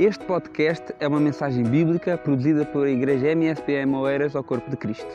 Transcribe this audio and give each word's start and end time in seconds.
Este 0.00 0.24
podcast 0.24 0.94
é 0.98 1.06
uma 1.06 1.20
mensagem 1.20 1.62
bíblica 1.62 2.16
produzida 2.16 2.64
pela 2.64 2.88
Igreja 2.88 3.32
MSPM 3.32 3.94
Oeiras 3.96 4.34
ao 4.34 4.42
Corpo 4.42 4.70
de 4.70 4.76
Cristo. 4.78 5.06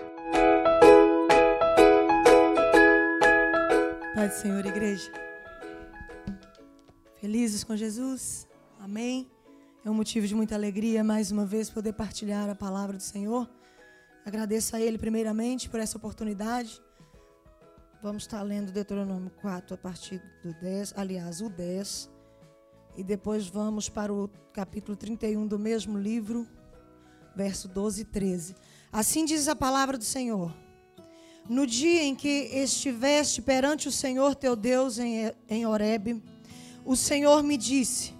Pai 4.14 4.28
do 4.28 4.34
Senhor, 4.36 4.64
igreja. 4.64 5.12
Felizes 7.20 7.64
com 7.64 7.76
Jesus. 7.76 8.48
Amém. 8.80 9.28
É 9.84 9.90
um 9.90 9.94
motivo 9.96 10.28
de 10.28 10.36
muita 10.36 10.54
alegria 10.54 11.04
mais 11.04 11.32
uma 11.32 11.48
vez 11.48 11.68
poder 11.68 11.94
partilhar 11.94 12.48
a 12.48 12.54
palavra 12.54 12.96
do 12.96 13.02
Senhor. 13.02 13.50
Agradeço 14.24 14.76
a 14.76 14.80
Ele 14.80 15.00
primeiramente 15.00 15.68
por 15.68 15.80
essa 15.80 15.98
oportunidade. 15.98 16.80
Vamos 18.04 18.22
estar 18.22 18.44
lendo 18.44 18.72
Deuteronômio 18.72 19.32
4 19.42 19.74
a 19.74 19.78
partir 19.80 20.22
do 20.44 20.54
10, 20.62 20.94
aliás, 20.96 21.42
o 21.42 21.50
10. 21.50 22.14
E 22.98 23.04
depois 23.04 23.48
vamos 23.48 23.90
para 23.90 24.14
o 24.14 24.30
capítulo 24.54 24.96
31 24.96 25.46
do 25.46 25.60
mesmo 25.60 25.98
livro, 25.98 26.48
verso 27.36 27.68
12 27.68 28.02
e 28.02 28.06
13. 28.06 28.56
Assim 28.92 29.26
diz 29.26 29.50
a 29.50 29.56
palavra 29.56 29.98
do 29.98 30.04
Senhor. 30.04 30.54
No 31.50 31.68
dia 31.68 32.04
em 32.04 32.16
que 32.16 32.50
estiveste 32.54 33.42
perante 33.42 33.90
o 33.90 33.92
Senhor 33.92 34.34
teu 34.34 34.56
Deus 34.56 34.98
em, 34.98 35.32
em 35.50 35.66
Horebe, 35.66 36.24
o 36.86 36.96
Senhor 36.96 37.44
me 37.44 37.58
disse: 37.58 38.14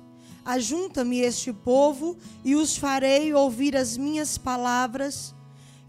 Ajunta-me 0.44 1.20
este 1.22 1.54
povo 1.54 2.18
e 2.44 2.54
os 2.54 2.76
farei 2.76 3.34
ouvir 3.34 3.78
as 3.78 3.96
minhas 3.96 4.38
palavras 4.38 5.34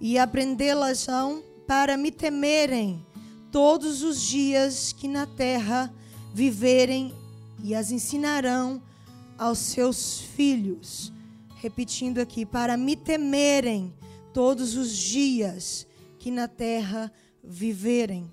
e 0.01 0.17
aprendê-las-ão 0.17 1.43
para 1.67 1.97
me 1.97 2.13
temerem 2.13 3.05
todos 3.51 4.05
os 4.05 4.23
dias 4.23 4.93
que 4.93 5.09
na 5.09 5.27
terra 5.27 5.93
viverem 6.33 7.13
e 7.63 7.75
as 7.75 7.91
ensinarão 7.91 8.83
aos 9.39 9.59
seus 9.59 10.21
filhos. 10.21 11.13
Repetindo 11.57 12.19
aqui, 12.19 12.45
para 12.45 12.77
me 12.77 12.97
temerem 12.97 13.95
todos 14.33 14.77
os 14.77 14.95
dias 14.97 15.87
que 16.19 16.31
na 16.31 16.47
terra 16.47 17.13
viverem. 17.43 18.31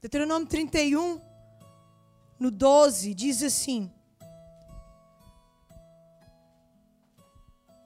Deuteronômio 0.00 0.48
31, 0.48 1.20
no 2.38 2.50
12, 2.50 3.14
diz 3.14 3.42
assim: 3.42 3.90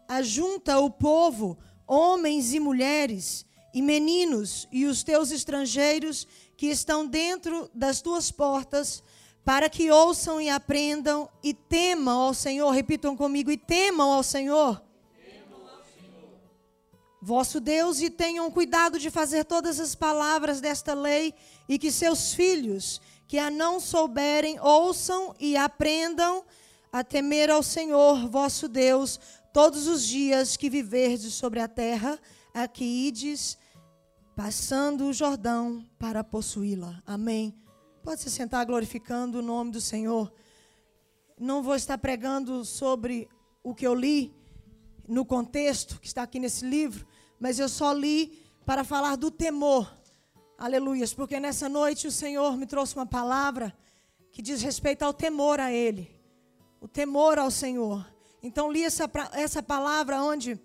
Ajunta 0.09 0.78
o 0.78 0.91
povo, 0.91 1.59
homens 1.86 2.55
e 2.55 2.61
mulheres, 2.61 3.44
e 3.75 3.83
meninos, 3.83 4.66
e 4.72 4.86
os 4.86 5.03
teus 5.03 5.31
estrangeiros 5.31 6.27
que 6.56 6.66
estão 6.66 7.06
dentro 7.06 7.70
das 7.75 8.00
tuas 8.00 8.31
portas, 8.31 9.03
para 9.47 9.70
que 9.70 9.92
ouçam 9.92 10.41
e 10.41 10.50
aprendam 10.50 11.30
e 11.41 11.55
temam 11.55 12.19
ao 12.19 12.34
Senhor. 12.34 12.69
Repitam 12.72 13.16
comigo: 13.16 13.48
e 13.48 13.56
temam 13.56 14.12
ao 14.12 14.25
Senhor. 14.25 14.83
Vosso 17.22 17.61
Deus, 17.61 18.00
e 18.00 18.11
tenham 18.11 18.50
cuidado 18.50 18.98
de 18.98 19.08
fazer 19.08 19.44
todas 19.44 19.78
as 19.80 19.94
palavras 19.94 20.61
desta 20.61 20.94
lei, 20.94 21.33
e 21.69 21.78
que 21.78 21.91
seus 21.91 22.34
filhos, 22.34 23.00
que 23.27 23.38
a 23.38 23.48
não 23.48 23.80
souberem, 23.80 24.61
ouçam 24.61 25.34
e 25.38 25.56
aprendam 25.56 26.44
a 26.92 27.03
temer 27.03 27.50
ao 27.50 27.62
Senhor, 27.62 28.28
vosso 28.28 28.69
Deus, 28.69 29.19
todos 29.53 29.86
os 29.86 30.05
dias 30.05 30.56
que 30.56 30.70
viverdes 30.70 31.34
sobre 31.34 31.60
a 31.60 31.66
terra, 31.66 32.19
a 32.53 32.69
que 32.69 32.84
ides, 32.84 33.56
passando 34.36 35.06
o 35.06 35.12
Jordão 35.12 35.84
para 35.98 36.22
possuí-la. 36.22 37.03
Amém. 37.05 37.66
Pode 38.07 38.21
se 38.21 38.31
sentar 38.31 38.65
glorificando 38.65 39.41
o 39.41 39.43
nome 39.43 39.73
do 39.73 39.81
Senhor. 39.81 40.33
Não 41.37 41.61
vou 41.61 41.75
estar 41.75 41.99
pregando 41.99 42.65
sobre 42.65 43.29
o 43.65 43.75
que 43.75 43.85
eu 43.85 43.97
li 43.97 44.33
no 45.09 45.25
contexto 45.25 45.99
que 45.99 46.07
está 46.07 46.23
aqui 46.23 46.39
nesse 46.39 46.65
livro, 46.65 47.05
mas 47.41 47.59
eu 47.59 47.69
só 47.69 47.93
li 47.93 48.41
para 48.65 48.84
falar 48.84 49.16
do 49.16 49.28
temor. 49.28 49.93
Aleluias, 50.56 51.12
porque 51.12 51.41
nessa 51.41 51.69
noite 51.69 52.06
o 52.06 52.12
Senhor 52.12 52.56
me 52.56 52.65
trouxe 52.65 52.95
uma 52.95 53.06
palavra 53.06 53.77
que 54.31 54.41
diz 54.41 54.62
respeito 54.62 55.03
ao 55.03 55.12
temor 55.12 55.59
a 55.59 55.72
Ele, 55.72 56.09
o 56.81 56.87
temor 56.87 57.41
ao 57.41 57.50
Senhor. 57.50 58.09
Então 58.41 58.71
li 58.71 58.84
essa, 58.84 59.11
essa 59.33 59.65
palavra 59.65 60.22
onde 60.22 60.61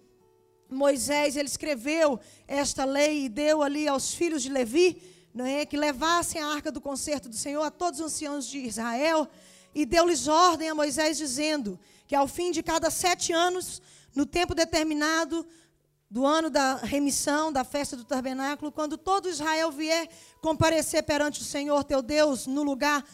Moisés 0.69 1.35
ele 1.35 1.49
escreveu 1.49 2.19
esta 2.47 2.85
lei 2.85 3.25
e 3.25 3.29
deu 3.29 3.63
ali 3.63 3.87
aos 3.87 4.13
filhos 4.13 4.43
de 4.43 4.49
Levi 4.49 5.20
não 5.33 5.45
é, 5.45 5.65
que 5.65 5.77
levassem 5.77 6.41
a 6.41 6.47
arca 6.47 6.71
do 6.71 6.81
concerto 6.81 7.29
do 7.29 7.35
Senhor 7.35 7.63
a 7.63 7.71
todos 7.71 7.99
os 7.99 8.07
anciãos 8.07 8.45
de 8.45 8.59
Israel, 8.59 9.27
e 9.73 9.85
deu-lhes 9.85 10.27
ordem 10.27 10.69
a 10.69 10.75
Moisés, 10.75 11.17
dizendo 11.17 11.79
que 12.07 12.15
ao 12.15 12.27
fim 12.27 12.51
de 12.51 12.61
cada 12.61 12.89
sete 12.91 13.31
anos, 13.31 13.81
no 14.13 14.25
tempo 14.25 14.53
determinado 14.53 15.45
do 16.09 16.25
ano 16.25 16.49
da 16.49 16.75
remissão, 16.75 17.53
da 17.53 17.63
festa 17.63 17.95
do 17.95 18.03
tabernáculo, 18.03 18.69
quando 18.69 18.97
todo 18.97 19.29
Israel 19.29 19.71
vier 19.71 20.09
comparecer 20.41 21.03
perante 21.03 21.39
o 21.39 21.45
Senhor 21.45 21.85
teu 21.85 22.01
Deus, 22.01 22.45
no 22.47 22.63
lugar 22.63 23.05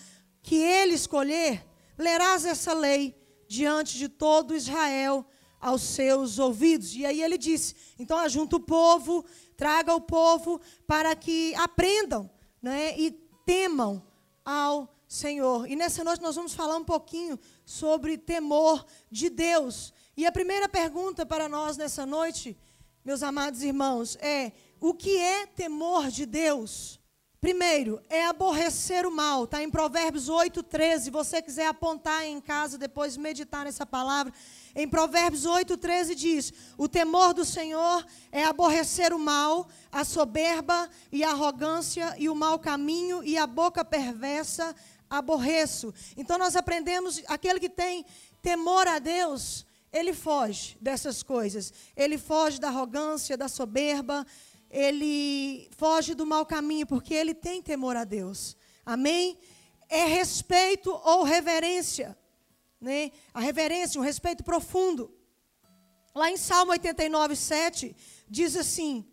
que 0.41 0.55
ele 0.55 0.95
escolher, 0.95 1.63
lerás 1.95 2.43
essa 2.43 2.73
lei 2.73 3.15
diante 3.47 3.97
de 3.97 4.09
todo 4.09 4.55
Israel 4.55 5.23
aos 5.59 5.81
seus 5.83 6.39
ouvidos. 6.39 6.95
E 6.95 7.05
aí 7.05 7.21
ele 7.21 7.37
disse: 7.37 7.75
então 7.99 8.17
ajunta 8.17 8.55
o 8.55 8.59
povo, 8.59 9.23
traga 9.57 9.93
o 9.93 9.99
povo 9.99 10.61
para 10.85 11.15
que 11.15 11.53
aprendam 11.55 12.29
né, 12.61 12.97
e 12.97 13.11
temam 13.45 14.01
ao 14.45 14.95
Senhor. 15.07 15.69
E 15.69 15.75
nessa 15.75 16.03
noite 16.03 16.21
nós 16.21 16.35
vamos 16.35 16.53
falar 16.53 16.77
um 16.77 16.83
pouquinho 16.83 17.39
sobre 17.65 18.17
temor 18.17 18.85
de 19.09 19.29
Deus. 19.29 19.91
E 20.15 20.25
a 20.25 20.31
primeira 20.31 20.69
pergunta 20.69 21.25
para 21.25 21.49
nós 21.49 21.75
nessa 21.75 22.05
noite, 22.05 22.57
meus 23.03 23.23
amados 23.23 23.63
irmãos, 23.63 24.15
é: 24.21 24.51
o 24.79 24.93
que 24.93 25.17
é 25.17 25.45
temor 25.47 26.09
de 26.09 26.25
Deus? 26.25 26.99
Primeiro, 27.39 28.01
é 28.09 28.25
aborrecer 28.25 29.05
o 29.05 29.11
mal. 29.11 29.43
Está 29.43 29.61
em 29.61 29.69
Provérbios 29.69 30.27
8, 30.27 30.63
13. 30.63 31.03
Se 31.03 31.11
você 31.11 31.39
quiser 31.39 31.67
apontar 31.67 32.25
em 32.25 32.41
casa, 32.41 32.79
depois 32.79 33.15
meditar 33.15 33.63
nessa 33.63 33.85
palavra. 33.85 34.33
Em 34.75 34.87
Provérbios 34.87 35.45
8, 35.45 35.77
13 35.77 36.15
diz: 36.15 36.51
O 36.77 36.87
temor 36.87 37.35
do 37.35 37.45
Senhor 37.45 38.03
é 38.31 38.43
aborrecer 38.43 39.13
o 39.13 39.19
mal, 39.19 39.69
a 39.91 40.03
soberba 40.03 40.89
e 41.11 41.23
a 41.23 41.29
arrogância 41.29 42.15
e 42.17 42.27
o 42.27 42.33
mau 42.33 42.57
caminho 42.57 43.23
e 43.23 43.37
a 43.37 43.45
boca 43.45 43.85
perversa 43.85 44.75
aborreço. 45.07 45.93
Então 46.17 46.39
nós 46.39 46.55
aprendemos, 46.55 47.21
aquele 47.27 47.59
que 47.59 47.69
tem 47.69 48.03
temor 48.41 48.87
a 48.87 48.97
Deus, 48.97 49.65
ele 49.91 50.13
foge 50.13 50.77
dessas 50.81 51.23
coisas. 51.23 51.73
Ele 51.95 52.17
foge 52.17 52.59
da 52.59 52.67
arrogância, 52.67 53.37
da 53.37 53.47
soberba, 53.47 54.25
ele 54.69 55.69
foge 55.77 56.13
do 56.13 56.25
mau 56.25 56.45
caminho, 56.45 56.85
porque 56.85 57.13
ele 57.13 57.33
tem 57.33 57.61
temor 57.61 57.95
a 57.95 58.03
Deus. 58.03 58.55
Amém? 58.85 59.37
É 59.89 60.05
respeito 60.05 60.91
ou 60.91 61.23
reverência 61.23 62.17
né? 62.79 63.11
a 63.33 63.39
reverência, 63.39 63.99
um 63.99 64.03
respeito 64.03 64.43
profundo. 64.43 65.13
Lá 66.13 66.31
em 66.31 66.37
Salmo 66.37 66.71
89, 66.71 67.35
7, 67.35 67.95
diz 68.29 68.55
assim: 68.55 69.05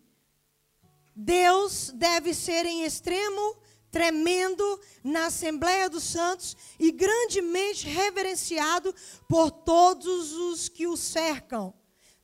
Deus 1.15 1.91
deve 1.93 2.33
ser 2.33 2.65
em 2.65 2.83
extremo 2.83 3.57
tremendo 3.91 4.79
na 5.03 5.27
Assembleia 5.27 5.89
dos 5.89 6.03
Santos 6.03 6.55
e 6.77 6.91
grandemente 6.91 7.87
reverenciado 7.87 8.93
por 9.27 9.49
todos 9.49 10.33
os 10.33 10.67
que 10.67 10.85
o 10.85 10.97
cercam. 10.97 11.73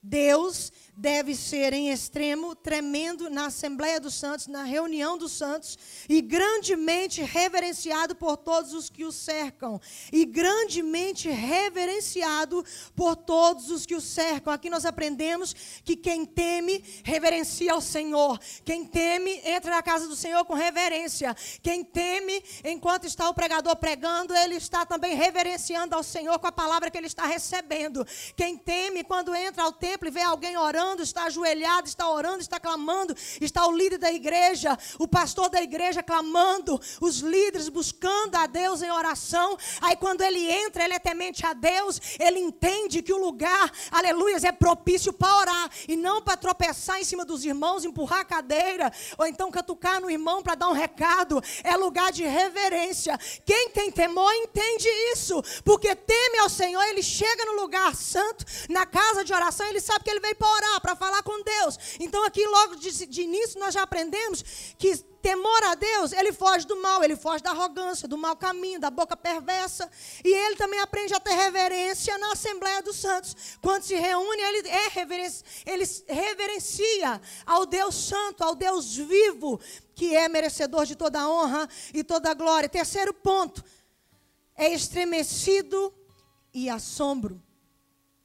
Deus 0.04 0.72
deve 1.02 1.34
ser 1.34 1.74
em 1.74 1.90
extremo 1.90 2.56
tremendo 2.56 3.28
na 3.28 3.48
Assembleia 3.48 4.00
dos 4.00 4.14
Santos, 4.14 4.46
na 4.46 4.64
reunião 4.64 5.18
dos 5.18 5.32
santos, 5.32 5.76
e 6.08 6.22
grandemente 6.22 7.24
reverenciado 7.24 8.16
por 8.16 8.38
todos 8.38 8.72
os 8.72 8.88
que 8.88 9.04
o 9.04 9.12
cercam, 9.12 9.82
e 10.12 10.26
grandemente 10.26 11.28
reverenciado 11.28 12.64
por 12.96 13.16
todos 13.16 13.72
os 13.72 13.84
que 13.84 13.96
o 13.96 14.02
cercam. 14.02 14.54
Aqui 14.54 14.70
nós 14.70 14.86
aprendemos 14.86 15.56
que 15.84 15.96
quem 15.96 16.24
teme 16.24 16.84
reverencia 17.04 17.74
ao 17.74 17.82
Senhor, 17.82 18.40
quem 18.64 18.86
teme 18.86 19.42
entra 19.44 19.72
na 19.72 19.82
casa 19.82 20.08
do 20.08 20.16
Senhor 20.16 20.46
com 20.46 20.54
reverência, 20.54 21.36
quem 21.64 21.84
teme 21.84 22.44
enquanto 22.64 23.08
está 23.08 23.28
o 23.28 23.34
pregador 23.34 23.76
pregando, 23.76 24.36
ele 24.36 24.56
está 24.56 24.86
também 24.86 25.16
reverenciando 25.16 25.96
ao 25.96 26.04
Senhor 26.04 26.38
com 26.38 26.46
a 26.46 26.52
palavra 26.52 26.92
que 26.92 26.98
ele 26.98 27.08
está 27.08 27.26
recebendo. 27.26 28.06
Quem 28.36 28.56
teme 28.56 29.04
quando 29.04 29.34
entra 29.34 29.64
ao 29.64 29.72
templo 29.72 30.08
e 30.08 30.12
vê 30.12 30.22
alguém 30.22 30.56
orando, 30.58 30.91
chorando, 30.92 31.04
está 31.04 31.24
ajoelhado, 31.24 31.88
está 31.88 32.10
orando, 32.10 32.42
está 32.42 32.60
clamando, 32.60 33.16
está 33.40 33.66
o 33.66 33.72
líder 33.72 33.98
da 33.98 34.12
igreja, 34.12 34.78
o 35.00 35.08
pastor 35.08 35.50
da 35.50 35.62
igreja 35.62 36.04
clamando, 36.04 36.80
os 37.00 37.20
líderes 37.20 37.70
buscando 37.70 38.36
a 38.36 38.46
Deus 38.46 38.82
em 38.82 38.92
oração. 38.92 39.58
Aí 39.82 39.96
quando 39.96 40.22
ele 40.22 40.50
entra, 40.50 40.84
ele 40.84 40.94
é 40.94 41.00
temente 41.00 41.46
a 41.46 41.54
Deus, 41.54 42.00
ele 42.20 42.40
entende 42.40 43.02
que 43.02 43.14
o 43.14 43.18
lugar, 43.18 43.72
aleluia, 43.92 44.38
é 44.44 44.52
propício 44.52 45.14
para 45.14 45.38
orar 45.38 45.70
e 45.88 45.96
não 45.96 46.22
para 46.22 46.38
tropeçar 46.38 47.00
em 47.00 47.04
cima 47.04 47.26
dos 47.26 47.46
irmãos, 47.46 47.86
empurrar 47.86 48.20
a 48.22 48.26
cadeira 48.26 48.92
ou 49.18 49.26
então 49.26 49.52
catucar 49.52 50.02
no 50.02 50.10
irmão 50.10 50.42
para 50.42 50.56
dar 50.56 50.70
um 50.70 50.74
recado. 50.74 51.42
É 51.64 51.76
lugar 51.76 52.12
de 52.12 52.24
reverência. 52.24 53.18
Quem 53.46 53.70
tem 53.70 53.92
temor 53.92 54.32
entende 54.34 54.88
isso, 55.14 55.42
porque 55.64 55.96
teme 55.96 56.40
ao 56.40 56.50
Senhor, 56.50 56.82
ele 56.84 57.04
chega 57.04 57.46
no 57.46 57.62
lugar 57.62 57.96
santo, 57.96 58.46
na 58.70 58.86
casa 58.86 59.24
de 59.24 59.34
oração, 59.34 59.66
ele 59.68 59.80
sabe 59.80 60.04
que 60.04 60.10
ele 60.10 60.20
veio 60.20 60.36
para 60.36 60.48
orar, 60.50 60.71
para 60.80 60.96
falar 60.96 61.24
com 61.24 61.44
Deus. 61.44 61.78
Então 62.00 62.24
aqui 62.26 62.46
logo 62.46 62.76
de, 62.76 63.06
de 63.06 63.22
início 63.22 63.60
nós 63.60 63.74
já 63.74 63.82
aprendemos 63.82 64.44
que 64.78 65.12
temor 65.22 65.64
a 65.66 65.76
Deus, 65.76 66.12
ele 66.12 66.34
foge 66.34 66.66
do 66.66 66.82
mal, 66.82 67.04
ele 67.04 67.16
foge 67.16 67.44
da 67.44 67.52
arrogância, 67.52 68.08
do 68.08 68.18
mau 68.18 68.36
caminho, 68.36 68.80
da 68.80 68.90
boca 68.90 69.16
perversa. 69.16 69.90
E 70.24 70.34
ele 70.34 70.56
também 70.56 70.80
aprende 70.80 71.14
a 71.14 71.20
ter 71.20 71.34
reverência 71.34 72.18
na 72.18 72.34
Assembleia 72.34 72.82
dos 72.82 72.98
Santos. 72.98 73.58
Quando 73.62 73.84
se 73.84 73.96
reúne, 73.96 74.42
ele, 74.42 74.68
é 74.68 74.90
reverencia, 74.90 75.46
ele 75.66 75.86
reverencia 76.08 77.22
ao 77.46 77.66
Deus 77.66 77.96
Santo, 77.96 78.44
ao 78.44 78.56
Deus 78.56 78.96
vivo, 78.96 79.60
que 79.94 80.16
é 80.16 80.28
merecedor 80.28 80.86
de 80.86 80.96
toda 80.96 81.30
honra 81.30 81.70
e 81.94 82.04
toda 82.04 82.34
glória. 82.34 82.68
Terceiro 82.68 83.14
ponto, 83.14 83.64
é 84.56 84.74
estremecido 84.74 85.94
e 86.54 86.70
assombro. 86.70 87.42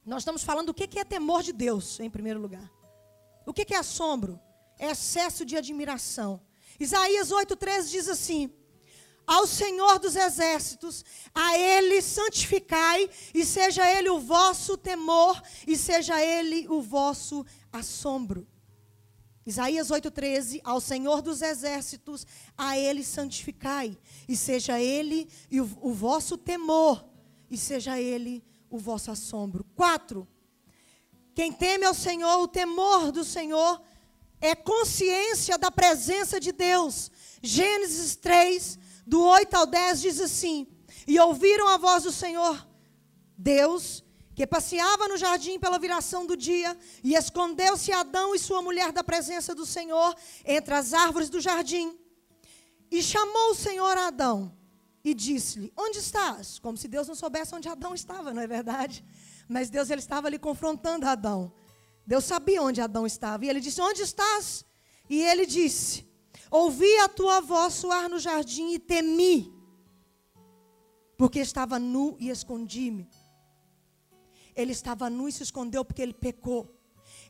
Nós 0.07 0.21
estamos 0.21 0.41
falando 0.41 0.67
do 0.67 0.73
que 0.73 0.97
é 0.97 1.03
temor 1.03 1.43
de 1.43 1.51
Deus, 1.51 1.99
em 1.99 2.09
primeiro 2.09 2.39
lugar. 2.39 2.71
O 3.45 3.53
que 3.53 3.73
é 3.73 3.77
assombro? 3.77 4.39
É 4.79 4.89
excesso 4.89 5.45
de 5.45 5.57
admiração. 5.57 6.39
Isaías 6.79 7.29
8,13 7.29 7.89
diz 7.89 8.07
assim: 8.07 8.49
Ao 9.25 9.45
Senhor 9.45 9.99
dos 9.99 10.15
exércitos, 10.15 11.03
a 11.35 11.57
Ele 11.57 12.01
santificai, 12.01 13.09
e 13.33 13.43
seja 13.43 13.85
Ele 13.85 14.09
o 14.09 14.17
vosso 14.17 14.77
temor, 14.77 15.41
e 15.67 15.75
seja 15.75 16.23
Ele 16.23 16.69
o 16.69 16.81
vosso 16.81 17.45
assombro. 17.69 18.47
Isaías 19.45 19.89
8,13: 19.89 20.61
Ao 20.63 20.79
Senhor 20.79 21.21
dos 21.21 21.41
exércitos, 21.41 22.25
a 22.57 22.77
Ele 22.77 23.03
santificai, 23.03 23.97
e 24.25 24.37
seja 24.37 24.79
Ele 24.79 25.27
o, 25.51 25.89
o 25.89 25.93
vosso 25.93 26.37
temor, 26.37 27.05
e 27.51 27.57
seja 27.57 27.99
Ele 27.99 28.41
o 28.41 28.56
vosso 28.75 29.11
assombro. 29.11 29.63
4. 29.75 30.27
Quem 31.33 31.53
teme 31.53 31.85
ao 31.85 31.93
Senhor, 31.93 32.39
o 32.41 32.47
temor 32.47 33.11
do 33.11 33.23
Senhor, 33.23 33.79
é 34.41 34.55
consciência 34.55 35.57
da 35.57 35.69
presença 35.69 36.39
de 36.39 36.51
Deus. 36.51 37.11
Gênesis 37.41 38.15
3, 38.15 38.79
do 39.05 39.21
8 39.21 39.53
ao 39.53 39.67
10, 39.67 40.01
diz 40.01 40.19
assim: 40.19 40.67
E 41.07 41.19
ouviram 41.19 41.67
a 41.67 41.77
voz 41.77 42.03
do 42.03 42.11
Senhor, 42.11 42.67
Deus, 43.37 44.03
que 44.33 44.47
passeava 44.47 45.07
no 45.07 45.15
jardim 45.15 45.59
pela 45.59 45.77
viração 45.77 46.25
do 46.25 46.35
dia, 46.35 46.75
e 47.03 47.13
escondeu-se 47.13 47.91
Adão 47.91 48.33
e 48.33 48.39
sua 48.39 48.61
mulher 48.61 48.91
da 48.91 49.03
presença 49.03 49.53
do 49.53 49.65
Senhor 49.65 50.15
entre 50.43 50.73
as 50.73 50.91
árvores 50.91 51.29
do 51.29 51.39
jardim. 51.39 51.95
E 52.89 53.03
chamou 53.03 53.51
o 53.51 53.55
Senhor 53.55 53.95
a 53.95 54.07
Adão 54.07 54.56
e 55.09 55.13
disse-lhe: 55.13 55.71
Onde 55.77 55.99
estás? 55.99 56.59
Como 56.59 56.77
se 56.77 56.87
Deus 56.89 57.07
não 57.07 57.15
soubesse 57.15 57.55
onde 57.55 57.69
Adão 57.69 57.93
estava, 57.93 58.33
não 58.33 58.41
é 58.41 58.47
verdade? 58.47 59.05
Mas 59.47 59.69
Deus 59.69 59.89
ele 59.89 60.01
estava 60.01 60.27
ali 60.27 60.37
confrontando 60.37 61.07
Adão. 61.07 61.53
Deus 62.05 62.25
sabia 62.25 62.61
onde 62.61 62.81
Adão 62.81 63.05
estava. 63.05 63.45
E 63.45 63.49
ele 63.49 63.61
disse: 63.61 63.79
Onde 63.79 64.01
estás? 64.01 64.65
E 65.09 65.23
ele 65.23 65.45
disse: 65.45 66.05
Ouvi 66.51 66.93
a 66.97 67.07
tua 67.07 67.39
voz 67.39 67.75
soar 67.75 68.09
no 68.09 68.19
jardim 68.19 68.73
e 68.73 68.79
temi, 68.79 69.53
porque 71.17 71.39
estava 71.39 71.79
nu 71.79 72.17
e 72.19 72.29
escondi-me. 72.29 73.09
Ele 74.53 74.73
estava 74.73 75.09
nu 75.09 75.29
e 75.29 75.31
se 75.31 75.43
escondeu 75.43 75.85
porque 75.85 76.01
ele 76.01 76.13
pecou 76.13 76.76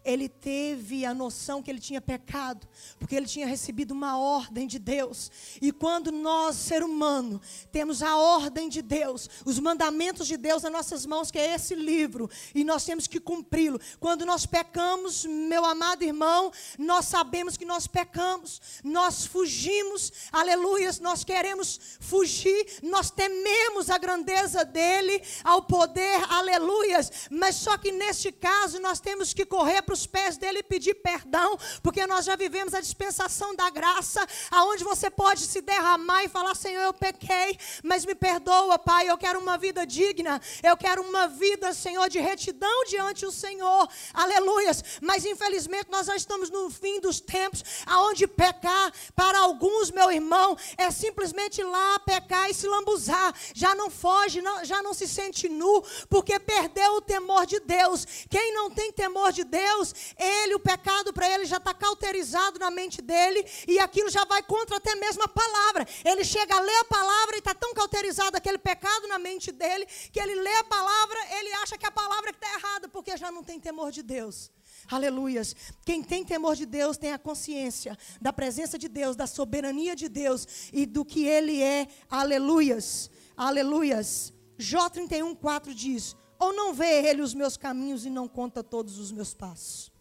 ele 0.07 0.29
teve 0.29 1.03
a 1.05 1.13
noção 1.13 1.61
que 1.61 1.69
ele 1.69 1.81
tinha 1.81 1.99
pecado, 1.99 2.65
porque 2.97 3.13
ele 3.13 3.25
tinha 3.25 3.45
recebido 3.45 3.91
uma 3.91 4.17
ordem 4.17 4.65
de 4.65 4.79
Deus. 4.79 5.29
E 5.61 5.69
quando 5.69 6.13
nós, 6.13 6.55
ser 6.55 6.81
humano, 6.81 7.41
temos 7.73 8.01
a 8.01 8.15
ordem 8.15 8.69
de 8.69 8.81
Deus, 8.81 9.29
os 9.45 9.59
mandamentos 9.59 10.25
de 10.25 10.37
Deus 10.37 10.63
nas 10.63 10.71
nossas 10.71 11.05
mãos, 11.05 11.29
que 11.29 11.37
é 11.37 11.53
esse 11.53 11.75
livro, 11.75 12.29
e 12.55 12.63
nós 12.63 12.85
temos 12.85 13.05
que 13.05 13.19
cumpri-lo. 13.19 13.81
Quando 13.99 14.25
nós 14.25 14.45
pecamos, 14.45 15.25
meu 15.25 15.65
amado 15.65 16.03
irmão, 16.03 16.53
nós 16.79 17.05
sabemos 17.05 17.57
que 17.57 17.65
nós 17.65 17.85
pecamos, 17.85 18.61
nós 18.85 19.25
fugimos, 19.25 20.13
aleluias, 20.31 21.01
nós 21.01 21.25
queremos 21.25 21.97
fugir, 21.99 22.79
nós 22.81 23.11
tememos 23.11 23.89
a 23.89 23.97
grandeza 23.97 24.63
dele, 24.63 25.21
ao 25.43 25.63
poder, 25.63 26.23
aleluias, 26.29 27.27
mas 27.29 27.55
só 27.55 27.77
que 27.77 27.91
neste 27.91 28.31
caso 28.31 28.79
nós 28.79 29.01
temos 29.01 29.33
que 29.33 29.45
correr 29.45 29.81
para 29.81 29.96
os 29.97 30.07
pés 30.07 30.37
dele 30.37 30.59
e 30.59 30.63
pedir 30.63 30.95
perdão, 30.95 31.57
porque 31.81 32.05
nós 32.05 32.25
já 32.25 32.35
vivemos 32.35 32.73
a 32.73 32.81
dispensação 32.81 33.55
da 33.55 33.69
graça, 33.69 34.25
aonde 34.51 34.83
você 34.83 35.09
pode 35.09 35.41
se 35.41 35.61
derramar 35.61 36.23
e 36.23 36.29
falar: 36.29 36.55
Senhor, 36.55 36.81
eu 36.81 36.93
pequei, 36.93 37.57
mas 37.83 38.05
me 38.05 38.15
perdoa, 38.15 38.77
Pai. 38.77 39.09
Eu 39.09 39.17
quero 39.17 39.39
uma 39.39 39.57
vida 39.57 39.85
digna, 39.85 40.41
eu 40.63 40.77
quero 40.77 41.01
uma 41.01 41.27
vida, 41.27 41.73
Senhor, 41.73 42.09
de 42.09 42.19
retidão 42.19 42.85
diante 42.87 43.25
do 43.25 43.31
Senhor. 43.31 43.87
Aleluias. 44.13 44.83
Mas 45.01 45.25
infelizmente 45.25 45.89
nós 45.89 46.07
já 46.07 46.15
estamos 46.15 46.49
no 46.49 46.69
fim 46.69 46.99
dos 46.99 47.19
tempos, 47.19 47.63
aonde 47.85 48.27
pecar 48.27 48.91
para 49.15 49.39
alguns, 49.39 49.91
meu 49.91 50.11
irmão, 50.11 50.55
é 50.77 50.91
simplesmente 50.91 51.63
lá 51.63 51.99
pecar 51.99 52.49
e 52.49 52.53
se 52.53 52.67
lambuzar. 52.67 53.33
Já 53.53 53.73
não 53.75 53.89
foge, 53.89 54.41
não, 54.41 54.63
já 54.63 54.81
não 54.81 54.93
se 54.93 55.07
sente 55.07 55.49
nu, 55.49 55.83
porque 56.09 56.39
perdeu 56.39 56.93
o 56.95 57.01
temor 57.01 57.45
de 57.45 57.59
Deus. 57.59 58.05
Quem 58.29 58.53
não 58.53 58.69
tem 58.69 58.91
temor 58.91 59.31
de 59.31 59.43
Deus, 59.43 59.86
Deus, 59.87 59.93
ele, 60.17 60.55
o 60.55 60.59
pecado 60.59 61.13
para 61.13 61.29
ele 61.29 61.45
já 61.45 61.57
está 61.57 61.73
cauterizado 61.73 62.59
na 62.59 62.71
mente 62.71 63.01
dele 63.01 63.45
e 63.67 63.79
aquilo 63.79 64.09
já 64.09 64.25
vai 64.25 64.41
contra 64.43 64.77
até 64.77 64.95
mesmo 64.95 65.23
a 65.23 65.27
palavra. 65.27 65.87
Ele 66.03 66.23
chega 66.23 66.55
a 66.55 66.59
ler 66.59 66.77
a 66.77 66.85
palavra 66.85 67.35
e 67.35 67.39
está 67.39 67.53
tão 67.53 67.73
cauterizado 67.73 68.35
aquele 68.35 68.57
pecado 68.57 69.07
na 69.07 69.19
mente 69.19 69.51
dele 69.51 69.85
que 70.11 70.19
ele 70.19 70.35
lê 70.35 70.55
a 70.55 70.63
palavra, 70.63 71.19
ele 71.39 71.51
acha 71.53 71.77
que 71.77 71.85
a 71.85 71.91
palavra 71.91 72.31
está 72.31 72.47
errada 72.53 72.89
porque 72.89 73.15
já 73.17 73.31
não 73.31 73.43
tem 73.43 73.59
temor 73.59 73.91
de 73.91 74.01
Deus. 74.01 74.51
Aleluias. 74.89 75.55
Quem 75.85 76.01
tem 76.03 76.23
temor 76.23 76.55
de 76.55 76.65
Deus 76.65 76.97
tem 76.97 77.11
a 77.11 77.19
consciência 77.19 77.97
da 78.21 78.31
presença 78.31 78.77
de 78.77 78.87
Deus, 78.87 79.15
da 79.15 79.27
soberania 79.27 79.95
de 79.95 80.07
Deus 80.07 80.69
e 80.71 80.85
do 80.85 81.03
que 81.03 81.25
Ele 81.25 81.61
é. 81.61 81.87
Aleluias. 82.09 83.09
Aleluias. 83.35 84.33
Jó 84.57 84.89
31, 84.89 85.35
4 85.35 85.73
diz: 85.73 86.15
ou 86.39 86.53
não 86.53 86.73
vê 86.73 87.07
ele 87.07 87.21
os 87.21 87.33
meus 87.33 87.57
caminhos 87.57 88.05
e 88.05 88.09
não 88.09 88.27
conta 88.27 88.63
todos 88.63 88.97
os 88.97 89.11
meus 89.11 89.33
passos? 89.33 89.91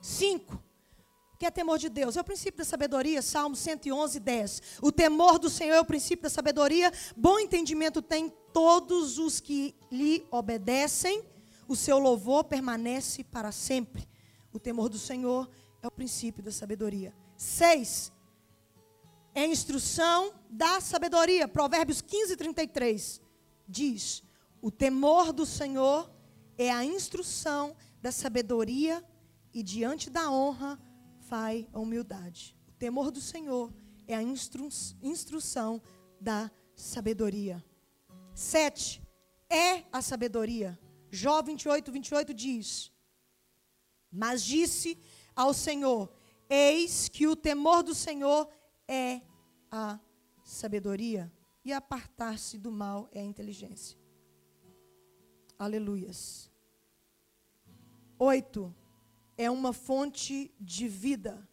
Cinco. 0.00 0.62
Que 1.38 1.46
é 1.46 1.50
temor 1.50 1.78
de 1.78 1.88
Deus? 1.88 2.16
É 2.16 2.20
o 2.20 2.24
princípio 2.24 2.58
da 2.58 2.64
sabedoria, 2.64 3.20
Salmo 3.20 3.56
111, 3.56 4.20
10. 4.20 4.62
O 4.80 4.92
temor 4.92 5.38
do 5.38 5.50
Senhor 5.50 5.74
é 5.74 5.80
o 5.80 5.84
princípio 5.84 6.22
da 6.22 6.30
sabedoria. 6.30 6.92
Bom 7.16 7.38
entendimento 7.38 8.00
tem 8.00 8.32
todos 8.52 9.18
os 9.18 9.40
que 9.40 9.74
lhe 9.90 10.24
obedecem. 10.30 11.24
O 11.66 11.74
seu 11.74 11.98
louvor 11.98 12.44
permanece 12.44 13.24
para 13.24 13.50
sempre. 13.50 14.08
O 14.52 14.60
temor 14.60 14.88
do 14.88 14.98
Senhor 14.98 15.50
é 15.82 15.86
o 15.88 15.90
princípio 15.90 16.42
da 16.42 16.52
sabedoria. 16.52 17.12
Seis. 17.36 18.12
É 19.34 19.42
a 19.42 19.46
instrução 19.46 20.34
da 20.48 20.80
sabedoria. 20.80 21.48
Provérbios 21.48 22.00
15, 22.00 22.36
33 22.36 23.20
diz: 23.68 24.22
o 24.62 24.70
temor 24.70 25.32
do 25.32 25.44
Senhor 25.44 26.08
é 26.56 26.70
a 26.70 26.84
instrução 26.84 27.76
da 28.00 28.12
sabedoria 28.12 29.04
e 29.52 29.60
diante 29.60 30.08
da 30.08 30.30
honra 30.30 30.80
vai 31.28 31.68
a 31.72 31.80
humildade. 31.80 32.56
O 32.68 32.72
temor 32.74 33.10
do 33.10 33.20
Senhor 33.20 33.74
é 34.06 34.14
a 34.14 34.22
instru 34.22 34.68
instrução 35.02 35.82
da 36.20 36.48
sabedoria. 36.76 37.62
Sete, 38.34 39.02
é 39.50 39.84
a 39.92 40.00
sabedoria. 40.00 40.78
Jó 41.10 41.42
28, 41.42 41.90
28 41.90 42.32
diz: 42.32 42.92
Mas 44.10 44.44
disse 44.44 44.96
ao 45.34 45.52
Senhor: 45.52 46.08
Eis 46.48 47.08
que 47.08 47.26
o 47.26 47.34
temor 47.34 47.82
do 47.82 47.96
Senhor 47.96 48.48
é 48.86 49.20
a 49.70 49.98
sabedoria, 50.44 51.32
e 51.64 51.72
apartar-se 51.72 52.58
do 52.58 52.70
mal 52.70 53.08
é 53.12 53.20
a 53.20 53.24
inteligência. 53.24 54.01
Aleluias. 55.62 56.50
Oito, 58.18 58.74
é 59.38 59.48
uma 59.48 59.72
fonte 59.72 60.52
de 60.60 60.88
vida. 60.88 61.48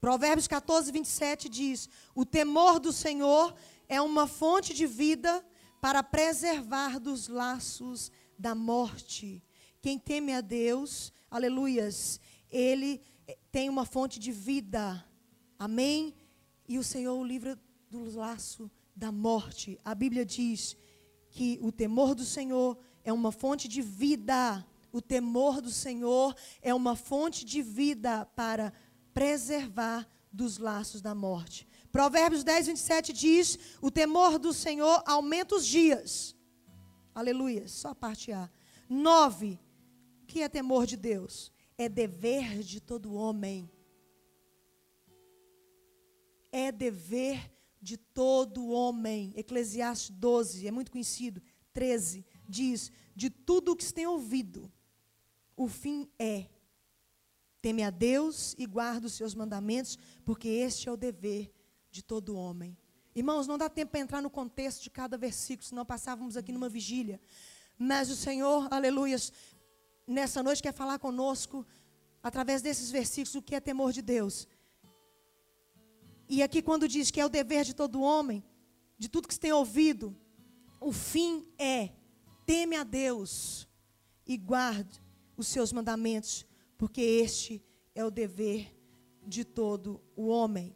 Provérbios 0.00 0.48
14, 0.48 0.90
27 0.90 1.50
diz: 1.50 1.86
O 2.14 2.24
temor 2.24 2.80
do 2.80 2.90
Senhor 2.90 3.54
é 3.86 4.00
uma 4.00 4.26
fonte 4.26 4.72
de 4.72 4.86
vida 4.86 5.44
para 5.82 6.02
preservar 6.02 6.98
dos 6.98 7.28
laços 7.28 8.10
da 8.38 8.54
morte. 8.54 9.44
quem 9.82 9.98
teme 9.98 10.32
a 10.32 10.40
Deus, 10.40 11.12
aleluias, 11.30 12.18
ele 12.50 13.02
eh, 13.28 13.36
tem 13.50 13.68
uma 13.68 13.84
fonte 13.84 14.18
de 14.18 14.32
vida. 14.32 15.04
Amém? 15.58 16.14
E 16.66 16.78
o 16.78 16.82
Senhor 16.82 17.18
o 17.18 17.24
livra 17.32 17.60
do 17.90 18.16
laço 18.16 18.70
da 18.96 19.12
morte. 19.12 19.78
A 19.84 19.94
Bíblia 19.94 20.24
diz 20.24 20.74
que 21.32 21.58
o 21.62 21.72
temor 21.72 22.14
do 22.14 22.24
Senhor 22.24 22.78
é 23.02 23.12
uma 23.12 23.32
fonte 23.32 23.66
de 23.66 23.80
vida. 23.80 24.64
O 24.92 25.00
temor 25.00 25.62
do 25.62 25.70
Senhor 25.70 26.36
é 26.60 26.74
uma 26.74 26.94
fonte 26.94 27.44
de 27.44 27.62
vida 27.62 28.26
para 28.36 28.72
preservar 29.14 30.06
dos 30.30 30.58
laços 30.58 31.00
da 31.00 31.14
morte. 31.14 31.66
Provérbios 31.90 32.44
10, 32.44 32.66
27 32.68 33.12
diz: 33.14 33.58
O 33.80 33.90
temor 33.90 34.38
do 34.38 34.52
Senhor 34.52 35.02
aumenta 35.06 35.54
os 35.54 35.66
dias. 35.66 36.36
Aleluia. 37.14 37.66
Só 37.66 37.88
a 37.88 37.94
parte 37.94 38.30
A. 38.30 38.50
9. 38.88 39.58
O 40.22 40.26
que 40.26 40.42
é 40.42 40.48
temor 40.50 40.86
de 40.86 40.98
Deus? 40.98 41.50
É 41.78 41.88
dever 41.88 42.58
de 42.62 42.78
todo 42.78 43.14
homem. 43.14 43.70
É 46.50 46.70
dever 46.70 47.51
de 47.82 47.96
todo 47.96 48.68
homem. 48.68 49.32
Eclesiastes 49.36 50.10
12, 50.10 50.66
é 50.66 50.70
muito 50.70 50.92
conhecido. 50.92 51.42
13 51.72 52.24
diz: 52.48 52.92
De 53.14 53.28
tudo 53.28 53.72
o 53.72 53.76
que 53.76 53.84
se 53.84 53.92
tem 53.92 54.06
ouvido, 54.06 54.70
o 55.56 55.66
fim 55.66 56.08
é 56.18 56.46
Teme 57.62 57.84
a 57.84 57.90
Deus 57.90 58.56
e 58.58 58.66
guarda 58.66 59.06
os 59.06 59.12
seus 59.12 59.36
mandamentos, 59.36 59.96
porque 60.24 60.48
este 60.48 60.88
é 60.88 60.92
o 60.92 60.96
dever 60.96 61.52
de 61.92 62.02
todo 62.02 62.34
homem. 62.34 62.76
Irmãos, 63.14 63.46
não 63.46 63.56
dá 63.56 63.68
tempo 63.68 63.92
para 63.92 64.00
entrar 64.00 64.20
no 64.20 64.28
contexto 64.28 64.82
de 64.82 64.90
cada 64.90 65.16
versículo, 65.16 65.68
senão 65.68 65.86
passávamos 65.86 66.36
aqui 66.36 66.50
numa 66.50 66.68
vigília. 66.68 67.20
Mas 67.78 68.10
o 68.10 68.16
Senhor, 68.16 68.66
aleluias, 68.68 69.32
nessa 70.06 70.42
noite 70.42 70.60
quer 70.60 70.72
falar 70.72 70.98
conosco, 70.98 71.64
através 72.20 72.62
desses 72.62 72.90
versículos, 72.90 73.36
o 73.36 73.42
que 73.42 73.54
é 73.54 73.60
temor 73.60 73.92
de 73.92 74.02
Deus. 74.02 74.48
E 76.34 76.42
aqui, 76.42 76.62
quando 76.62 76.88
diz 76.88 77.10
que 77.10 77.20
é 77.20 77.26
o 77.26 77.28
dever 77.28 77.62
de 77.62 77.74
todo 77.74 78.00
homem, 78.00 78.42
de 78.96 79.06
tudo 79.06 79.28
que 79.28 79.34
se 79.34 79.38
tem 79.38 79.52
ouvido, 79.52 80.16
o 80.80 80.90
fim 80.90 81.46
é: 81.58 81.90
teme 82.46 82.74
a 82.74 82.84
Deus 82.84 83.68
e 84.26 84.38
guarde 84.38 84.98
os 85.36 85.46
seus 85.46 85.74
mandamentos, 85.74 86.46
porque 86.78 87.02
este 87.02 87.62
é 87.94 88.02
o 88.02 88.10
dever 88.10 88.74
de 89.26 89.44
todo 89.44 90.02
o 90.16 90.28
homem. 90.28 90.74